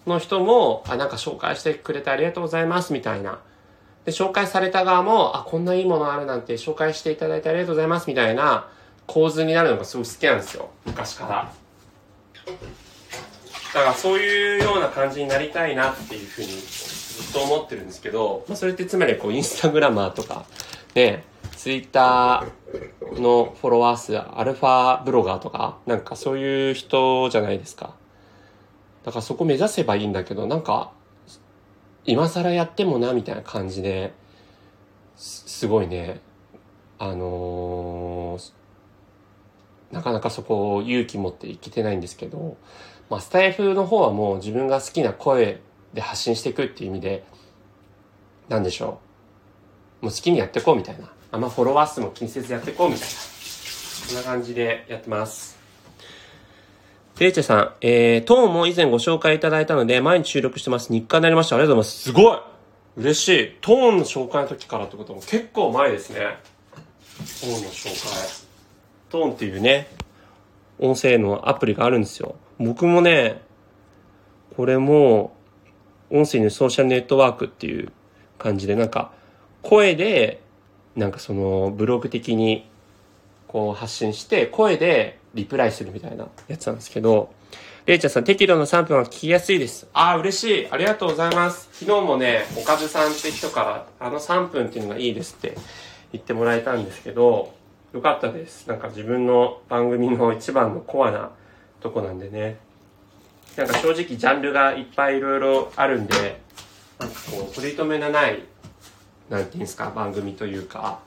[0.07, 3.41] の人もあなんか紹介してくれてありがとうございますみたいな
[4.09, 8.67] で紹介された側もあこんないいものあるなんて紹介していただいてありがとうございますみたいな
[9.07, 11.53] 構図になるのがすごい好きなんですよ昔から。
[13.75, 20.47] だからそういうような感じになりたいなっていうふうにずっと思ってるんですけど、まあ、それってつまりこうインスタグラマーとか
[20.95, 21.25] ね
[21.59, 27.93] ツイッターのフォロワー数アルファブロガーとかなんかそういう人じゃないですか
[29.05, 30.93] だからそこ目指せばいいんだけどなんか
[32.09, 34.13] 今更やってもなみたいな感じで
[35.17, 36.21] すごいね
[36.99, 38.59] あのー
[39.93, 42.57] なかなかそこを勇気持っていけてないんですけど、
[43.09, 45.61] まあ、スタイフの方はもう自分が好きな声
[45.95, 47.25] で発信していくっていう意味で、
[48.49, 49.01] なんでしょ
[50.03, 50.07] う。
[50.07, 51.11] もう好きにやっていこうみたいな。
[51.33, 53.09] あんまフォロワー数も気にせずやっていこうみたいな。
[53.09, 55.58] そんな感じでやってます。
[57.19, 60.93] レイチェさん、えー、トーンも以前ご紹介いただいたので、毎日収録してます。
[60.93, 61.57] 日課になりました。
[61.57, 62.03] ありがとうございます。
[62.05, 62.39] すごい
[62.97, 63.57] 嬉しい。
[63.61, 66.39] トーンの紹介の時からってことも結構前ですね。
[67.17, 68.47] トーンの紹介。
[69.11, 69.89] トーンっていうね、
[70.79, 72.37] 音声のアプリがあるんですよ。
[72.61, 73.43] 僕もね、
[74.57, 75.37] これも、
[76.11, 77.91] 音声のソーシャルネットワークっていう
[78.39, 79.11] 感じで、なんか、
[79.63, 80.41] 声で、
[80.95, 82.71] なんかその、ブログ的に、
[83.49, 87.31] こう発信して、声でリプライするみたいなやつなんですけど、
[87.87, 89.87] レイちゃんさん、適度な3分は聞きやすいです。
[89.95, 90.69] ああ、嬉しい。
[90.71, 91.69] ありがとうございます。
[91.73, 95.57] 昨日もね、おかずさんって人から、あの3分っていうのがいいですって
[96.13, 97.55] 言ってもらえたんですけど、
[97.95, 98.67] よかったです。
[98.67, 101.31] なんか自分の番組の一番のコアな
[101.81, 102.59] とこなんでね。
[103.57, 106.41] なんか正直ジャンルがいっぱいいろいろあるんで、
[106.99, 108.43] なんかこう、取り留めのない、
[109.31, 111.01] なんていうんですか、番組というか、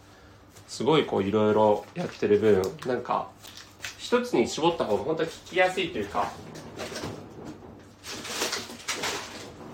[0.68, 3.28] すごいこういろいろやってる分、なんか、
[4.12, 6.30] 一つに絞った方が本当に聞きやすいというか、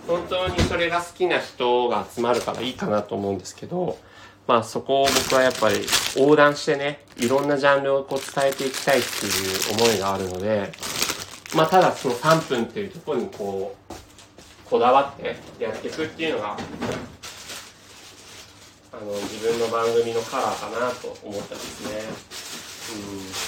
[0.05, 3.97] 本当にそれが好きな人が集まるからいいかなと思うんですけど、
[4.45, 5.77] まあそこを僕はやっぱり
[6.17, 9.29] 横断してね、いろんなジャンルをこう伝えていきたいってい
[9.73, 10.71] う思いがあるので、
[11.55, 13.93] まあただその3分っていうところにこう、
[14.69, 16.57] こだわってやっていくっていうのが、あ
[19.03, 22.01] の、自分の番組のカラーかなと思ってますね。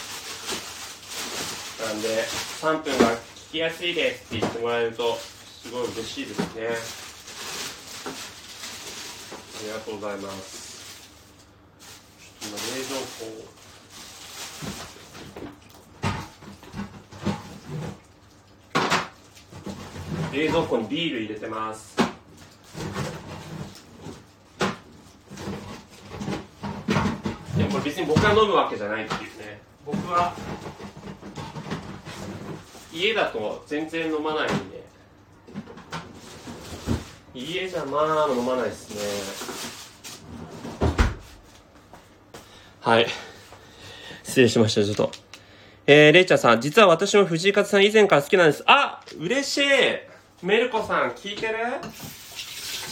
[0.04, 0.09] うん。
[1.86, 2.08] なんで、
[2.62, 6.68] 3分が聞きやすいですって言ってもらえると、すごい嬉しいですね。
[9.60, 10.70] ありがとうございます。
[12.42, 13.60] 今冷蔵庫
[20.32, 21.98] 冷蔵庫にビール入れてます
[27.58, 30.34] でもこれ別に僕が飲むわけじゃないっていうね僕は
[32.92, 34.84] 家だと全然飲まないんで
[37.34, 39.80] 家じゃまあ飲まないですね
[42.82, 43.08] はい。
[44.24, 45.12] 失礼しました、ちょっと。
[45.86, 48.64] えー、レイちゃんさん、実は私も藤井風さん以前から好きなんです。
[48.66, 49.62] あ嬉しい
[50.42, 51.56] メルコさん、聞いてる？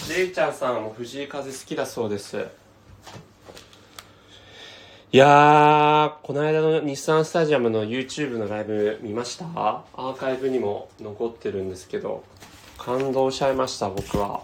[0.09, 2.45] レイちゃんさんも藤井風好きだそうです。
[5.09, 9.45] いやー、この間の日産スタジアムの YouTube のライブ見ました？
[9.55, 12.25] アーカイブにも残ってるんですけど、
[12.77, 14.41] 感動しちゃいました、僕は。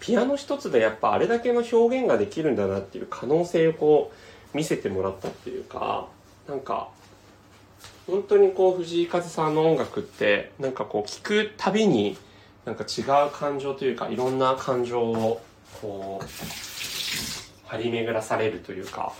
[0.00, 4.12] ピアノ一つでやっぱあれだけの表現ができるんだなっていう可能性をこ
[4.54, 6.08] う見せてもらったっていうか
[6.48, 6.88] なんか
[8.06, 12.16] 本当にこう藤井風さんの音楽ってなんかこう聴くたびに
[12.64, 15.42] なんか違う感情というかいろんな感情を
[15.82, 16.26] こう
[17.66, 19.12] 張り巡らされるというか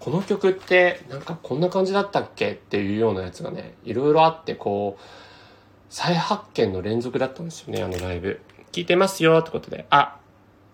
[0.00, 5.02] この曲ってなんかこんな感じだったっけっていうようなやつがねいろいろあってこう
[5.90, 8.40] 再発見の連続だったんですよねあのライブ。
[8.72, 9.86] 聞いてますよってことで。
[9.90, 10.18] あ、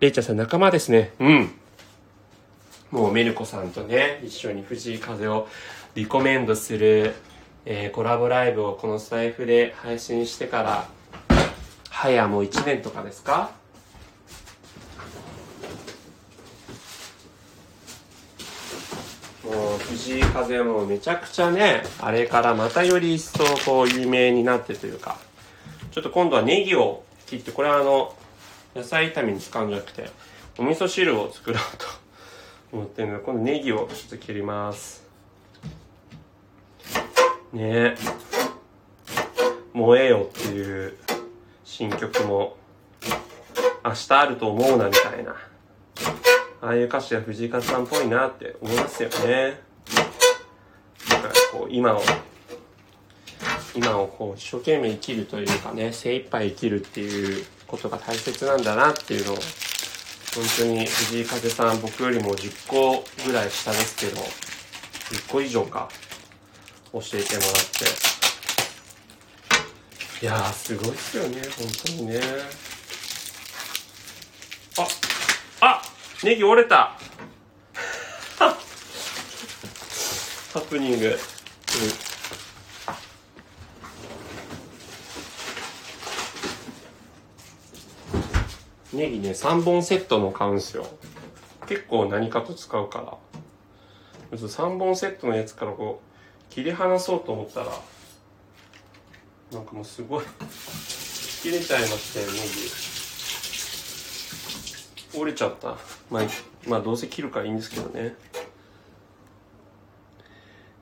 [0.00, 1.12] レイちゃんさん仲間ですね。
[1.20, 1.50] うん。
[2.90, 5.48] もうメルコさんとね、一緒に藤井風を
[5.94, 7.14] リコメンドする、
[7.64, 10.88] えー、コラボライブをこのスタイフで配信してから、
[11.88, 13.52] 早もう1年とかですか
[19.44, 25.18] もう藤井風もめちゃくちゃね、あれからまたより一層こう有名になってというか、
[25.90, 28.14] ちょっと今度はネギを切ってこれはあの
[28.74, 30.10] 野菜炒めに使うんじゃなくて
[30.58, 31.86] お味噌汁を作ろうと
[32.76, 35.04] 思ってるので今度ネギをちょっと切ります。
[37.52, 37.60] ね。
[37.62, 37.96] え
[39.72, 40.96] 「燃えよ」っていう
[41.64, 42.56] 新曲も
[43.84, 45.36] 明日あると思うなみたいな。
[46.64, 49.60] ああいう歌詞は藤井風さんっぽいなって思いますよね。
[51.10, 52.00] だからこう今を
[53.74, 59.42] 今をこう一生懸命生きるというかね精一杯生きるっていうことが大切なんだなっていうのを本
[60.56, 65.90] 当に藤井風さん僕よりも10個ぐらい下ですけど10個以上か
[66.94, 67.52] 教えてもらっ
[70.18, 70.24] て。
[70.24, 72.20] いやーすごいっすよね本当にね
[74.78, 74.86] あ
[75.60, 75.82] あ
[76.24, 76.96] ネギ折れた。
[80.54, 81.18] ハプニング、
[88.92, 88.98] うん。
[88.98, 90.86] ネギね、3本セットの買うんすよ。
[91.66, 93.18] 結構何かと使うか
[94.30, 94.38] ら。
[94.38, 96.00] 3本セットのやつからこ
[96.50, 97.66] う、切り離そうと思ったら、
[99.52, 100.24] なんかもうすごい。
[101.42, 102.93] 切れちゃいましたよネギ。
[105.16, 105.76] 折れちゃった
[106.10, 106.22] まあ
[106.66, 108.14] まあどうせ切るからいいんですけどね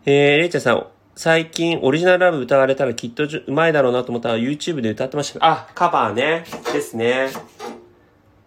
[0.04, 6.44] えー、れいちゃんさん最近オリジナルラブ歌われたらきっとうまいだろうなと思ったら YouTube で歌ってましたあ、カバーね。
[6.72, 7.28] ですね。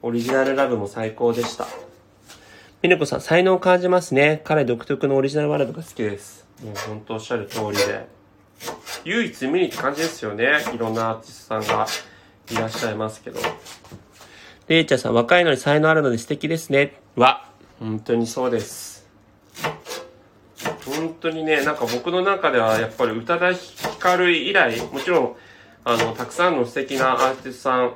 [0.02, 1.68] オリジナルラブも最高でした。
[2.82, 4.42] ミネコさん、才能を感じますね。
[4.44, 6.46] 彼独特のオリジナルワールドが好きです。
[6.64, 8.08] もう本当おっしゃる通りで。
[9.04, 10.64] 唯一無二って感じですよね。
[10.74, 11.88] いろんなアーティストさんが
[12.52, 13.40] いらっしゃいますけど。
[14.68, 17.00] レイチャーさん、若いのに才能あるので素敵ですね。
[17.16, 17.48] は、
[17.80, 19.06] 本当にそうです。
[20.86, 25.36] 本当にね、なんか僕の中ではやっぱり宇多田ヒカル以来、もちろん、
[25.84, 27.94] あの、たくさんの素敵なアーティストさん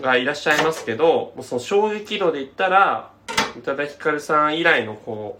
[0.00, 3.10] がいらっしゃいますけど、もうその衝撃度で言ったら、
[3.58, 5.38] 宇多田ヒカルさん以来のこ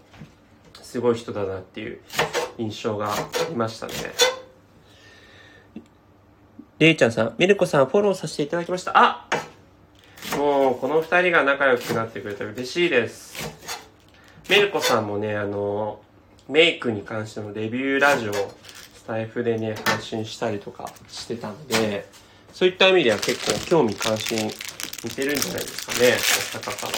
[0.73, 1.99] う、すごい人だなっていう
[2.59, 3.17] 印象があ
[3.49, 3.93] りましたね。
[6.77, 8.91] れいちゃんさん、メルコさんフォローさせていただきました。
[8.95, 9.27] あ
[10.37, 13.49] もう、この二人が仲良くなってくれたら嬉しいです。
[14.49, 15.99] メルコさんもね、あの、
[16.47, 22.07] メイクに関してのレビューラジオスタイフでね、配信したりとかしてたので、
[22.53, 24.49] そういった意味では結構興味関心
[25.03, 26.93] 似てるんじゃないですかね、お二方は。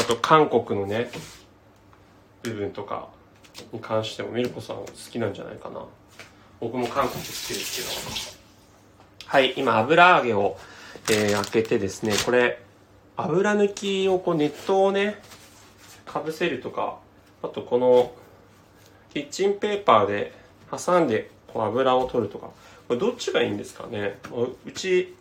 [0.00, 1.10] あと、韓国のね、
[2.42, 3.08] 部分とか
[3.72, 5.84] に関してもミルコさん好きなんじゃないかな。
[6.60, 8.37] 僕も韓国好きですけど。
[9.28, 10.56] はい、今油揚げを、
[11.10, 12.62] えー、開けてですね、これ、
[13.18, 15.20] 油抜きをこう熱湯をね
[16.06, 16.98] かぶせるとか
[17.42, 18.12] あとこの
[19.12, 20.32] キッチンペーパーで
[20.70, 22.46] 挟んでこう油を取るとか
[22.86, 24.18] これどっちがいいんですかね。
[24.64, 25.14] うち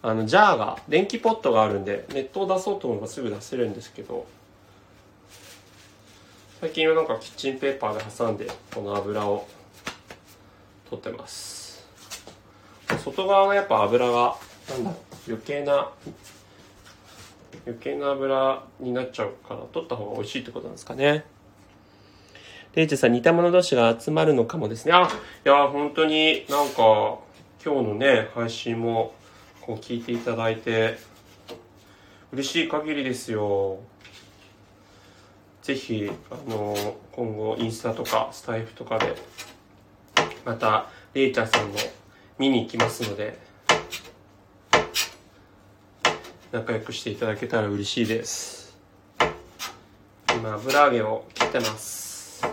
[0.00, 4.26] あのジャーが電気ポットがあるんで熱湯出そうと思えばすぐ出せるんですけど
[6.60, 9.46] 最近はなんかキッチンペーパーで挟んでこの油を
[10.88, 11.51] 取ってます。
[12.98, 14.36] 外側がやっぱ油が
[14.70, 14.90] なんだ？
[14.90, 15.90] ろう余計な
[17.64, 21.24] 余計な油になっちゃうから取った方が美味しいってことなんですかね。
[22.74, 24.92] レイチェさん、似た者同士が集まるのかもですね。
[24.92, 25.06] あ、
[25.44, 27.18] いや、本当になんか、
[27.62, 29.12] 今日のね、配信も、
[29.60, 30.96] こう聞いていただいて、
[32.32, 33.78] 嬉しい限りですよ。
[35.62, 36.74] ぜひ、あの、
[37.12, 39.14] 今後、インスタとか、スタイフとかで、
[40.46, 41.74] また、レイチャーさんも
[42.42, 43.38] 見に行きますので、
[46.50, 48.76] 仲良くしていただけたら嬉しいです。
[50.36, 52.44] 今油揚げを切ってます。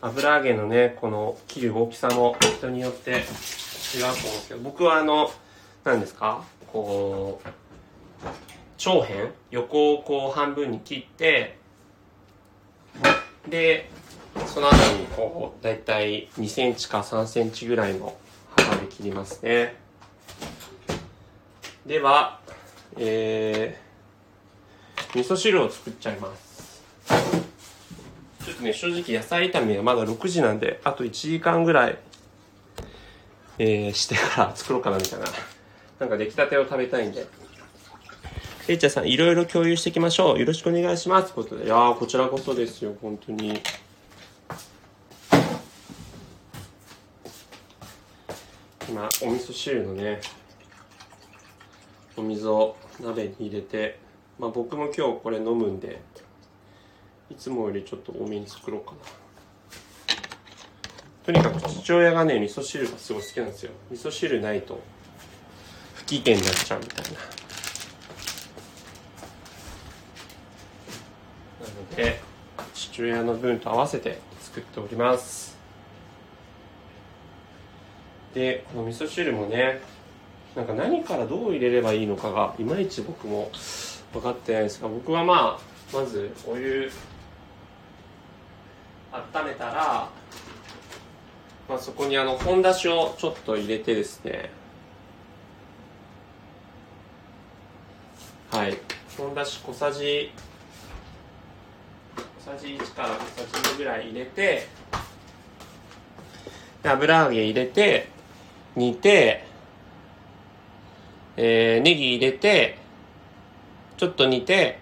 [0.00, 5.30] 油揚げのねこの切る大きさも人によって違うと思うんですけど僕はあの
[5.84, 6.42] 何ですか？
[6.72, 7.48] こう
[8.78, 9.28] 長辺？
[9.50, 11.58] 横をこう半分に切って
[13.46, 13.90] で
[14.46, 18.16] その後にこうだいたい2センチか3センチぐらいの
[18.84, 19.76] で切りますね。
[21.86, 22.40] では
[22.96, 26.82] えー、味噌汁を作っちゃいます。
[28.44, 31.98] ちょっとね正直野菜炒めはまだ6時なんであと1時間ぐらい、
[33.58, 35.26] えー、してから作ろうかなみたいな
[35.98, 37.26] なんか出来たてを食べたいんで。
[38.66, 40.38] えいちゃんさんいろいろ共有していきましょう。
[40.38, 41.34] よろしくお願いします。
[41.34, 43.60] ということでいやこちらこそですよ本当に。
[48.94, 50.20] 今お味噌汁のね
[52.16, 53.98] お水を鍋に入れて、
[54.38, 56.00] まあ、僕も今日これ飲むんで
[57.28, 58.98] いつもよりちょっと多めに作ろうかな。
[61.26, 63.72] とにかく父親がね味噌汁がすごい好きなんですよ。
[63.90, 64.78] 味噌汁ないと
[65.94, 67.10] 不機嫌になっちゃうみたいな。
[71.66, 72.20] なので
[72.72, 75.43] 父親の分と合わせて作っております。
[78.34, 79.80] でこの味噌汁もね
[80.56, 83.50] なんか何からどう入れればいいのかがいまいち僕も
[84.12, 86.90] 分かってないですが僕はまあまずお湯
[89.12, 90.08] 温めたら、
[91.68, 94.50] まあ、そこにあの本だしをちょっと入れてですね。
[98.50, 98.76] はい。
[99.16, 100.32] 本だし小さじ
[102.40, 104.66] 小さじ1から小さじ2ぐらい入れて
[106.82, 108.13] 油揚げ入れて
[108.76, 109.44] 煮て
[111.36, 112.78] えー、ネギ入れて、
[113.96, 114.78] ちょっと煮て、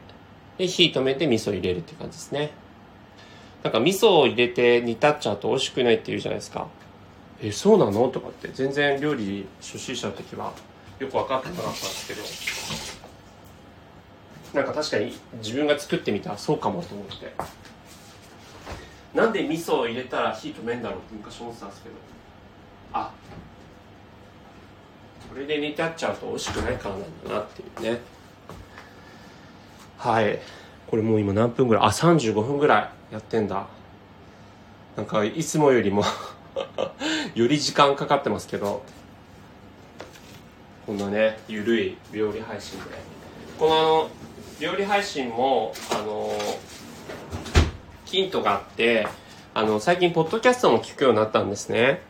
[0.59, 2.51] で、火止めて味噌入れるって感じですね。
[3.63, 6.67] なんか味噌を入れて煮立っちゃうと美味しくないって言うじゃないですか。
[7.41, 8.09] え、そうなの？
[8.09, 10.53] とかって全然料理初心者の時は
[10.99, 12.09] よく分かってなかったんです
[14.53, 17.33] けど、なんか確かに自分が作ってみたらそうかもと思って。
[19.15, 21.95] なんで味噌を入れたら火止めんだろうって昔思ってたんですけど
[22.93, 23.11] あ
[25.31, 28.01] これで煮てあっちゃうと美味しくないからなんだなっていうね。
[29.99, 30.39] はい。
[30.87, 31.85] これもう今何分ぐらい？
[31.85, 33.67] あ35分ぐらいやってんだ。
[34.97, 36.05] なんかいつもよりも
[37.35, 38.83] より時間かかってますけど。
[40.85, 42.85] こんなねゆるい料理配信で。
[43.59, 44.11] このあの
[44.61, 46.31] 料理配信もあの
[48.05, 49.07] ヒントがあって
[49.55, 52.03] あの最近ポッドキャストも聞くようになったんですね。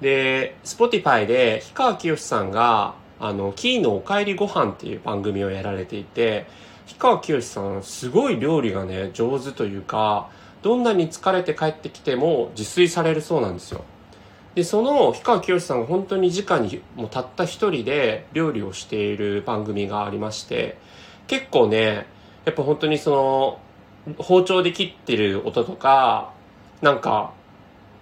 [0.00, 6.46] で Spotify で氷川きよしさんがあのキーのおかえりご飯っていう番組をやられていて
[6.86, 10.28] 氷川きよしさんすごい料理がね上手というか
[10.62, 13.84] どんなに疲れて帰ってきても自炊されるそうなんですよ。
[14.54, 20.78] で、その氷川きよしさんが本当に直にもうたった一人で料理をしている番組がありまして、
[21.26, 22.06] 結構ね、
[22.46, 23.60] やっぱ本当にそ
[24.06, 26.32] の、包丁で切ってる音とか、
[26.82, 27.32] なんか、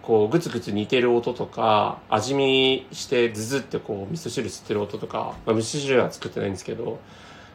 [0.03, 7.01] こう、ぐつぐつ煮てる音とか、味見してズズってこう、味噌汁吸ってる音とか、まあ、味噌汁は作ってないんですけど、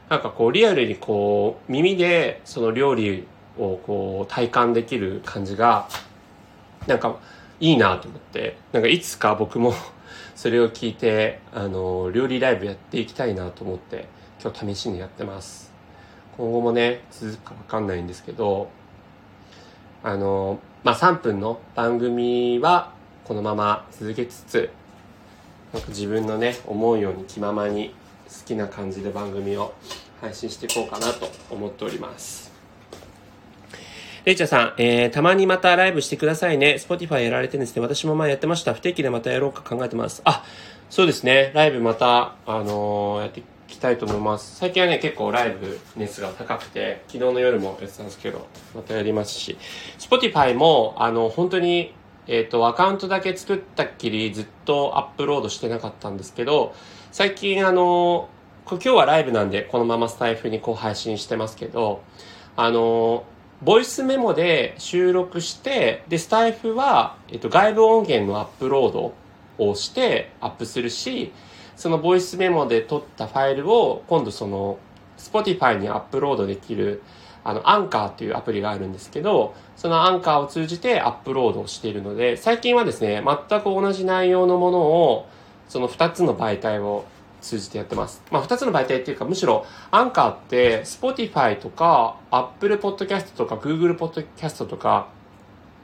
[0.10, 3.28] なんかこう、リアルにこう、耳でその料理
[3.58, 5.90] をこう、体感できる感じが、
[6.88, 7.18] なんか、
[7.60, 9.74] いいなと思って、なんかいつか僕も
[10.36, 14.08] それを聞いて、あの、料理ライブやっていきたいなと思って、
[14.42, 15.74] 今日試しにやってます。
[16.38, 18.70] 今後もね、続くかわかんないんですけど、
[20.04, 22.94] あの、まあ、3分の番組は
[23.26, 24.70] このまま続けつつ、
[25.74, 27.94] なんか自分のね、思うように気ままに
[28.30, 29.74] 好きな感じで番組を
[30.22, 32.54] 配信していこうかなと思っております。
[34.24, 36.78] レイチャーさん、えー、たまにまたライブしてくださいね。
[36.80, 37.82] Spotify やられてるんですね。
[37.82, 38.74] 私も前やってました。
[38.74, 40.22] 不定期でまたやろうか考えてます。
[40.24, 40.46] あ、
[40.90, 41.52] そうですね。
[41.54, 44.56] ライブまた、あのー、やってきたいと思います。
[44.56, 49.58] 最近はね、結構ライブ熱が高くて、昨日の夜もやってたんですけど、またやりますし。
[50.00, 51.94] Spotify も、あの、本当に、
[52.28, 56.74] えっ、ー、と、アカウントだけ作ったっきりずっとアップロードしてなかったんですけど、
[57.12, 58.30] 最近あの、
[58.70, 62.02] 今日はライブなんでこのままスタイフにこう配信してますけど、
[62.58, 63.24] あの、
[63.62, 69.14] ボイスメモで収録して、で、スタイフは、えっと、外部音源のアップロード
[69.58, 71.32] をしてアップするし、
[71.78, 74.80] そのボイスメモで撮ったファイルを今度その、
[75.18, 77.04] Spotify にアップロードできる、
[77.44, 85.28] あの、アンカーっていうアプリがあるんですけど、そのアンカーを通じてアップロードをしているので、最近はですね、全く同じ内容のものを、
[85.70, 87.06] その2つの媒体を
[87.42, 88.24] 通じてやってます。
[88.32, 95.10] まあ、二つの媒体っていうか、むしろ、アンカーって、Spotify とか、Apple Podcast とか、Google Podcast とか、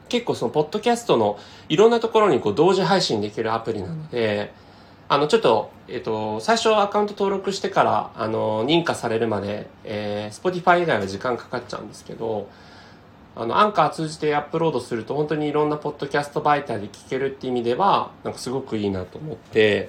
[0.10, 1.38] 結構その、ポッドキャストの
[1.70, 4.54] いろんなところにこう、同時配信できるアプリなので、
[5.14, 12.50] あの、ちょっと、えっ、と、最初アカウント登録してから、あの、認可されるまで、えー、Spotify 以外は時間かかっちゃうんですけど、
[13.36, 19.88] あの、アンカー通じてアップロードすると、本当にいろんなポッドキャスト媒体で聞けるって意味では、なんかすごくいいなと思って、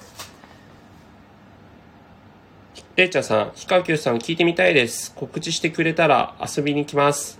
[2.95, 5.11] れいちゃんさん、ひかきゅうさん聞いてみたいです。
[5.15, 7.39] 告知してくれたら遊びに来ます。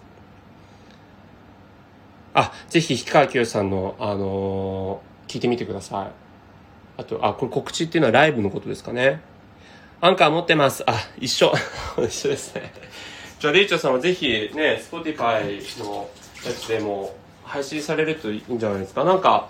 [2.34, 6.25] あ、ぜひ、ひかきゅうさんの、あのー、聞いてみてください。
[6.98, 9.22] あと、あ、これ告知っていうのはライブのことですかね。
[10.02, 10.84] アンカー持ってます。
[10.88, 11.54] あ、一緒。
[11.98, 12.74] 一緒ですね。
[13.40, 16.10] じゃあ、レイチャーさんはぜひね、 Spotify の
[16.46, 19.04] やつでも配信されるといいんじゃないですか。
[19.04, 19.50] なんか、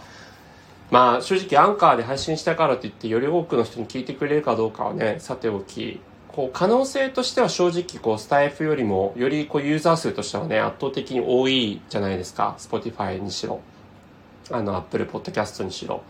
[0.91, 12.55] まあ正直アンカーで配信したからといってより多くの人に聞いてくれるかどうかはね、さておき、こう可能性としては正直こうスタエフよりもよりこうユーザー数としてはね、圧倒的に多いじゃないですか。
[12.59, 13.61] Spotify にしろ。
[14.51, 16.03] あの、Apple Podcast にしろ。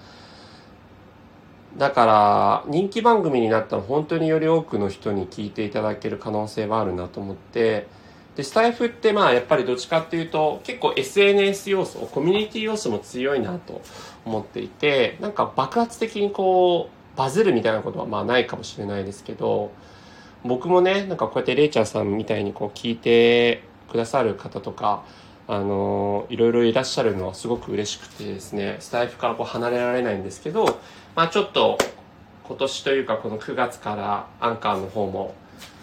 [1.77, 7.87] だから、人気番組になったら本当により多くの人に聞いていただける可能性はあるなと思って、
[8.35, 13.81] で、スタイフってまあやっぱりどっちかっていうと結構 SNS 要素、コミュニティ要素も強いなと
[14.25, 19.71] 思っていて、なんか爆発的にこうバズるみたいなことはまあないかもしれないですけど、
[20.43, 25.03] 僕もね、なんかこうやってレイチャーさんみたいにこう聞いてくださる方とか、
[25.47, 30.79] あの、いろいろいらっしゃるのはすごく嬉しくてですね、スタイフからこう離れられないんですけど、
[31.15, 31.77] まあちょっと
[32.47, 35.33] 今年というかこの9月からアンカーの方も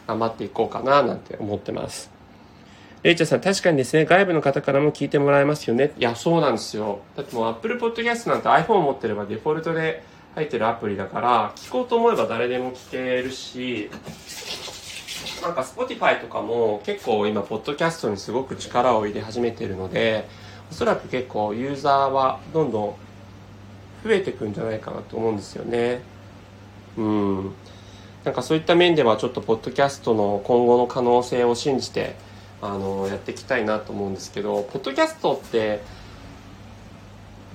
[0.06, 2.10] 頑張っていこうかななんて思ってます。
[3.02, 5.92] レイチャーさん、確かにですね、外部の方からも聞いてもらえますよね。
[5.98, 7.00] いや、そうなんですよ。
[7.16, 10.04] だってもう Apple Podcast なんて iPhone を持ってればデフォルトで
[10.36, 13.90] 入ってるアプリだから、聞こうと思えば誰でも聞けるし、
[15.42, 20.28] なんか Spotify とかも結構今、ポッドキャストにすごく力を入れ始めてるので、
[20.70, 22.94] おそらく結構ユーザーはどんどん
[24.04, 26.00] 増えてくんじゃないかなと思うんですよね。
[26.96, 27.52] うん。
[28.24, 32.14] なんかそういった面ではちょっとポッドキャストの今後の可能性を信じて、
[32.60, 35.82] あのやっていきたいなと思うんですけどポッドキャストって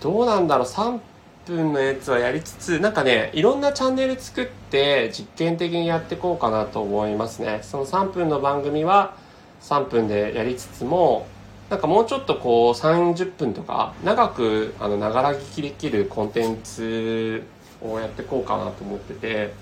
[0.02, 1.00] どうなんだろう、3
[1.46, 7.60] 分のやつはやりつつ、なんかね、いろんなチャンネル作って実験的にやっていこうかなと思いますね。
[7.64, 9.16] その3分の番組は
[9.62, 11.26] 3分でやりつつも、
[11.70, 17.44] なんかもうちょっとこう30分とか長くあのながら聞きできるコンテンツ
[17.82, 19.54] をやっていこうかなと思ってて、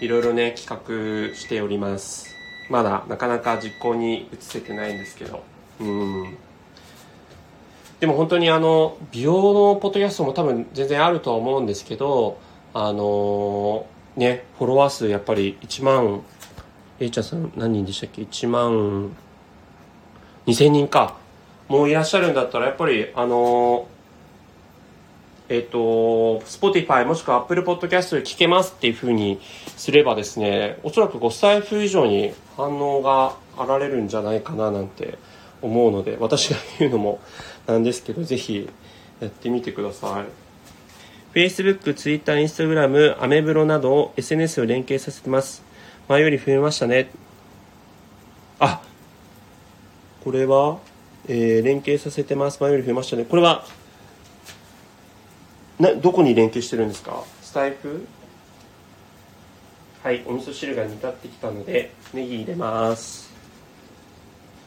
[0.00, 2.34] いろいろね、企画しております。
[2.70, 5.42] まだなかなか実行に移せてないんですけど。
[5.80, 6.36] うん。
[7.98, 12.38] でも本当にあの、美容のポッドキャストも多分全然あるとは思うんですけど、
[12.72, 16.22] あのー、ね、フォロワー数やっぱり1万、
[16.98, 19.10] えいちゃんさん何人でしたっけ ?1 万
[20.46, 21.16] 2000人か。
[21.68, 23.86] もういらっしゃるんだったら、やっぱりあの
[25.50, 29.40] えっ、と、Spotify もしくは Apple Podcast で聞けますっていう風に
[29.76, 35.18] すればですね、おそらく5歳風以上に反応があられるんじゃないかななんて
[35.60, 37.20] 思うので、私が言うのも
[37.66, 38.70] なんですけど、ぜひ
[39.20, 40.26] やってみてください。
[41.36, 45.64] Facebook、Twitter、Instagram、アメブロなど SNS を連携させてます。
[46.06, 47.10] 前より増えましたね。
[48.60, 48.82] あ、
[50.24, 50.78] これは、
[51.28, 52.60] えー、連携させてます。
[52.60, 53.24] 前より増えましたね。
[53.24, 53.64] これは
[55.78, 57.24] などこに連携してるんですか？
[57.42, 58.06] スタイフ？
[60.02, 63.30] はいお味噌汁が煮立ってきたのでネギ入れます。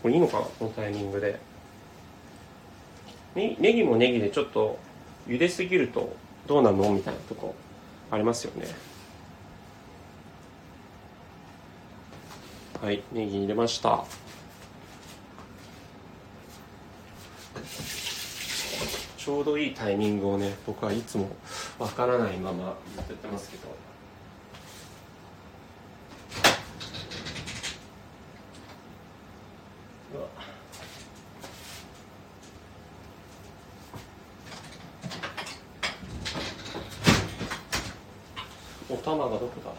[0.02, 0.46] これいいのかな？
[0.46, 1.40] このタイミングで。
[3.36, 4.78] ネネギもネギでちょっと
[5.28, 6.16] 茹ですぎると
[6.48, 6.92] どうなの？
[6.92, 7.56] みたいなとこ
[8.12, 8.68] ありますよね。
[12.82, 14.04] はいネギ入れました。
[19.18, 21.30] ちょうどいいタイミングをね僕はいつも
[21.80, 23.84] わからないままやってますけど
[38.90, 39.72] お玉がどこだ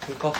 [0.00, 0.32] これか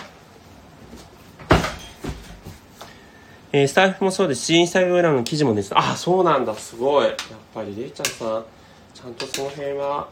[3.58, 5.76] えー、スタッフもそうですし、インスタグラムの記事もです。
[5.76, 7.06] あ、そうなんだ、すごい。
[7.06, 7.14] やっ
[7.52, 8.44] ぱり、れいちゃんさん、
[8.94, 10.08] ちゃんとその辺は、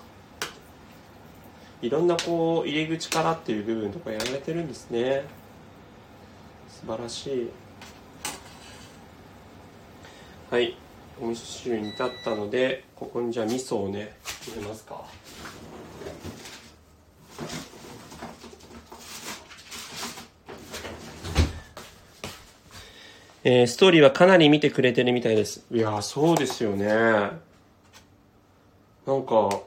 [1.81, 5.25] いろんなこう、入り口からっていう部分とかやられてるんですね。
[6.69, 7.51] 素晴らしい。
[10.51, 10.77] はい。
[11.21, 14.17] お味噌汁に至ったので、ここにじゃあ味噌をね、
[14.49, 15.05] 入れますか。
[23.49, 25.65] えー、ストーリーはかなり見てくれてるみたいです。
[25.71, 26.89] いやそうですよね。
[26.89, 27.31] なん
[29.25, 29.61] か、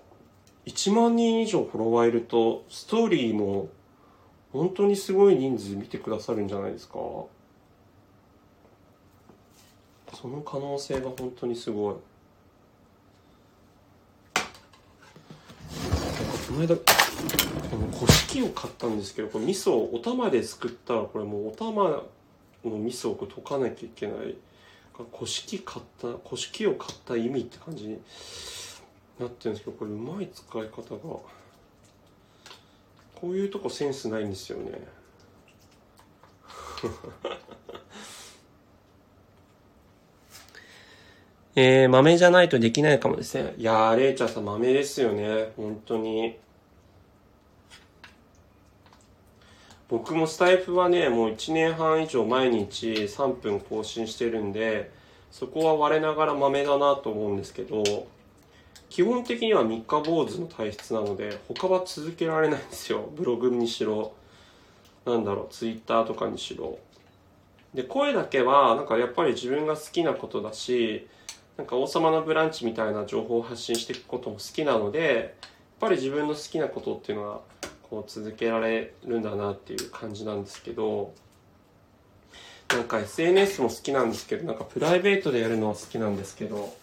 [0.65, 3.69] 1万人以上フォロワーいると、ストーリーも
[4.51, 6.95] 本当にすごい人数見てくださるんじゃないですか。
[6.95, 7.29] そ
[10.27, 11.93] の可能性が本当にすごい。
[11.93, 12.01] こ
[16.53, 16.83] の間、こ
[17.77, 22.03] の古式を買ったんですけど、これ味噌をお玉ですくったら、これもうお玉
[22.65, 24.35] の味噌を溶かなきゃいけない
[25.13, 28.01] 古式買った古式を買った意味って感じに
[29.19, 30.99] なってるんですけどこれうまい使い方が
[33.15, 34.71] こういうとこセンスないんですよね
[41.55, 43.53] えー、豆じゃないとできないかもですね。
[43.57, 45.51] いやー、れいちゃんさん豆ですよね。
[45.57, 46.37] 本当に。
[49.89, 54.91] 僕もスタイフはね、もう1年半以上毎日3分更新してるんで、
[55.31, 57.83] そこは我ながら豆だなと思うんですけど、
[58.89, 63.09] 基本的には三日坊主の体質なので、他は続けられないんですよ。
[63.15, 64.13] ブログにしろ、
[65.05, 66.77] なんだろう、ツイッターとかにしろ。
[67.73, 71.07] で、声だけは、なんかやっぱり自分が好きなことだし、
[71.57, 77.41] なんか王様のブランチみたいな情報を発信していくことも好きなので、やっぱり自分の好きなことっていうのは
[77.89, 81.13] こう続けられるんだなっていう感じなんですけど
[82.69, 86.75] なんか SNS も好きなんですけどなんかプライベートでやるのは好きなんですけど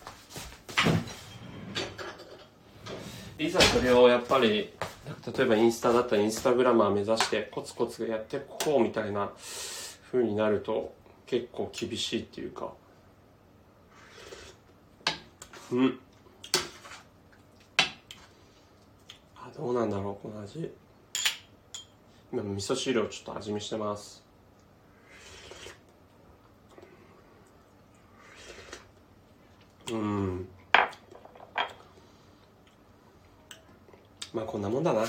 [3.38, 4.72] いざそれをやっぱり
[5.36, 9.30] 例えばインスタだったらインスタグラマー目指してコツコツやってこうみたいな
[10.10, 10.94] 風になると
[11.26, 12.72] 結構厳しいっていうか。
[15.72, 15.98] うん。
[19.36, 20.70] あどうなんだろうこの味。
[22.42, 24.22] 味噌汁をちょっと味見してます。
[29.90, 30.48] うん。
[34.34, 35.04] まあこんなもんだな。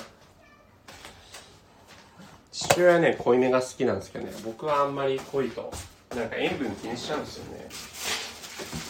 [2.52, 4.32] 父親はね濃いめが好きなんですけどね。
[4.46, 5.72] 僕はあんまり濃いと
[6.16, 7.68] なんか塩分気にしちゃうんですよね。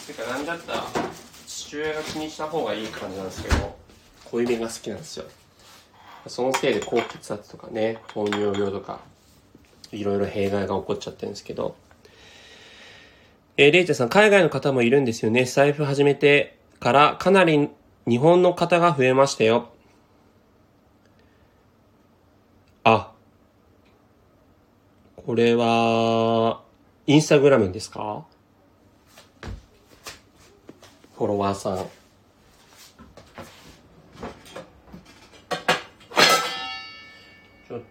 [0.07, 0.85] てかなんだったら
[1.47, 3.77] 父親が気にした方がいい感じなんですけど
[4.25, 5.25] 濃いめが好きなんですよ。
[6.29, 8.99] そのせいで高血圧とかね糖尿病とか
[9.91, 11.75] いろいろ弊害が起こっちゃってるんですけど
[13.59, 15.45] えー、レイチャさん、海外の方もいるんですよね。
[15.45, 17.71] 財布始めてからかなり
[18.07, 19.69] 日本の方が増えましたよ。
[22.83, 23.11] あ、
[25.15, 26.61] これは、
[27.07, 28.27] インスタグラムですか？
[31.17, 31.77] フォロワーさん。
[37.67, 37.81] ちょっ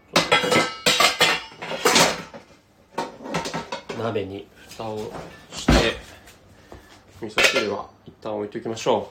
[3.99, 5.13] と、鍋に蓋を
[5.51, 5.73] して、
[7.21, 9.11] 味噌汁は一旦置いときましょ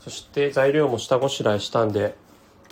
[0.00, 0.04] う。
[0.04, 2.14] そして材料も下ごしらえしたんで、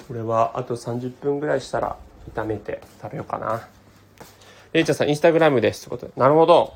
[0.09, 1.97] これはあと30分ぐらいしたら
[2.35, 3.67] 炒めて食べようかな。
[4.75, 6.12] レイチャーさん、インスタグラムですってことで。
[6.17, 6.75] なるほど。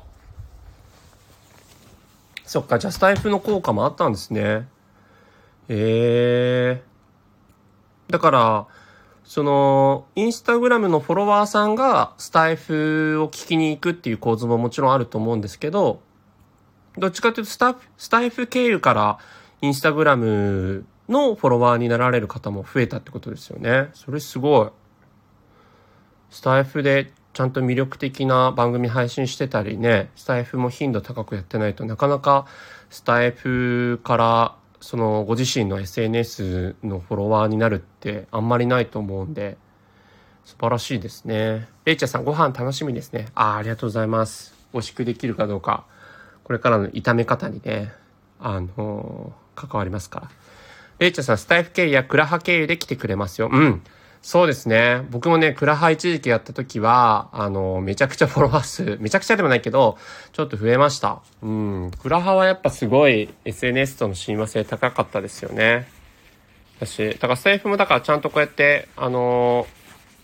[2.43, 4.67] そっか、ジャスタイフの効果もあったんですね。
[5.69, 8.11] ええー。
[8.11, 8.67] だから、
[9.31, 16.01] その、インスタグラムのフォロワーさんがスタイフを聞きに行くっていう構図ももちろんあると思うんですけど、
[16.97, 19.19] どっちかというとスタスタイフ経由から
[19.61, 23.87] インスタグラムのフォロワーになられる方も増えたってことですよね。
[23.93, 24.69] それすごい。
[26.29, 32.47] スタイフでちゃんと魅力的な番組配信してたりね、スタイフも頻度高くやってないとなかなか
[32.89, 39.57] スタイフからそのご自身の SNS のフォロワーになるってあんまりないと思うんで、
[40.43, 41.69] 素晴らしいですね。
[41.85, 43.27] レイチャーさんご飯楽しみですね。
[43.35, 44.53] ああ、ありがとうございます。
[44.73, 45.85] 美味しくできるかどうか、
[46.43, 47.93] これからの炒め方にね、
[48.39, 50.31] あのー、関わりますから。
[50.97, 53.49] レイチャーさん、スタイフ経由やクラハ経由で来てくれますよ。
[53.51, 53.83] うん。
[54.21, 55.03] そうですね。
[55.09, 59.97] 僕もね、クラハ一時期やった時は、あの、めちゃくちゃフォロワー数、めちゃくちゃでもないけど、
[60.31, 61.21] ちょっと増えました。
[61.41, 61.91] うん。
[61.99, 65.87] クラハはやっぱすごい SNS との親和性高かったですよね。
[66.79, 69.65] 私、だからスタイフもだからちゃんとこうやって、あの、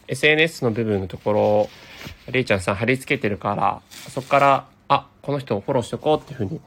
[0.08, 1.70] SNS の部分のところ、
[2.32, 6.62] レイちゃんさん貼り付けてるから、そこから、あ、この人をフォローしておこうっていうふうに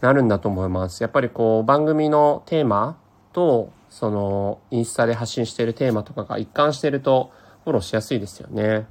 [0.00, 1.02] なるんだと思います。
[1.02, 2.98] やっぱりこう、番組のテーマ
[3.32, 7.30] と、その、インスタで発信してるテーマとかが一貫してると、
[7.64, 8.86] フォローしやすいですよね。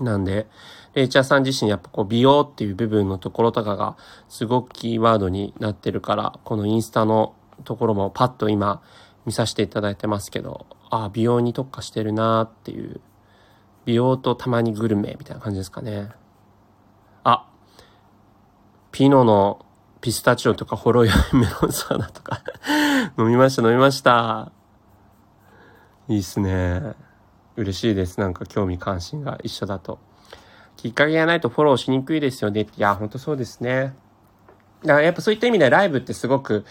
[0.00, 0.48] なんで、
[0.94, 3.96] レイチャーさん自身やっぱこう美容っていう部分のところとかが
[4.28, 8.82] すごくキーワードになってるから、このインスタのところもパッと今
[9.26, 13.00] 見させていただいてますけど、ああ、美容に特化してるなーっていう、
[13.84, 16.10] 美容とたまにグルメみたいな感じですかね。
[17.22, 17.46] あ、
[18.90, 19.64] ピノの
[20.04, 22.42] ピスタチオとかほろ酔いメロンサワダとか
[23.16, 24.52] 飲みました飲みました。
[26.08, 26.92] いいっすね。
[27.56, 28.20] 嬉しいです。
[28.20, 29.98] なんか興味関心が一緒だと。
[30.76, 32.60] きっかけがないとフォローしにくいですよね。
[32.60, 33.94] いや、ほんとそうですね。
[34.82, 36.66] だからやっぱそういった意味でライブってすごく、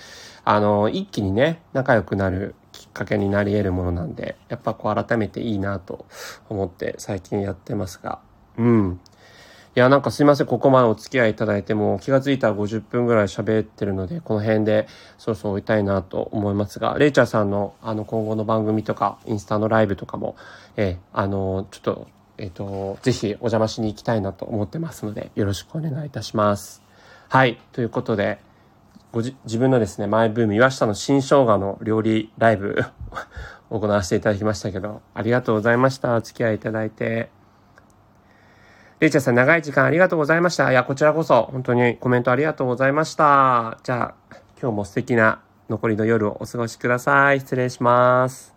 [0.46, 6.06] あの、一気にね、仲良くなるきっかけになり得るものなんで、やっぱこう改めていいなと
[6.50, 8.20] 思って最近やってますが。
[8.60, 9.00] うん。
[9.76, 10.47] いや、なんかすいません。
[10.47, 20.36] ここまでお付き合いいただいても、気がついたら50分ぐらい喋ってるので、この辺でそろそろ終えたいなと思いますが、レイチャーさんの、あの、今後の番組とか、インスタのライブとかも、
[20.78, 22.07] えー、あの、ちょっと、
[22.38, 26.84] えっ、ー、と、ぜひお邪魔しに行きたいなと思ってますので、よろしくお願いいたします。
[27.30, 27.59] はい。
[27.71, 28.38] ということで、
[29.11, 32.84] ごじ、自分のですね、マイブーム、岩下の新生姜の料理ライブ
[33.71, 36.15] 行わせていただきましたけど、ありがとうございました。
[36.15, 37.30] お付き合いいただいて。
[39.04, 40.72] レイチェルさん、長い時間ありがとうございました。
[40.72, 43.78] いや、こちらこそ、本当にコメントありがとうございました。
[43.84, 47.41] じゃあ、今日も素敵な残りの夜をお過ごしください。
[47.41, 48.53] 失礼します。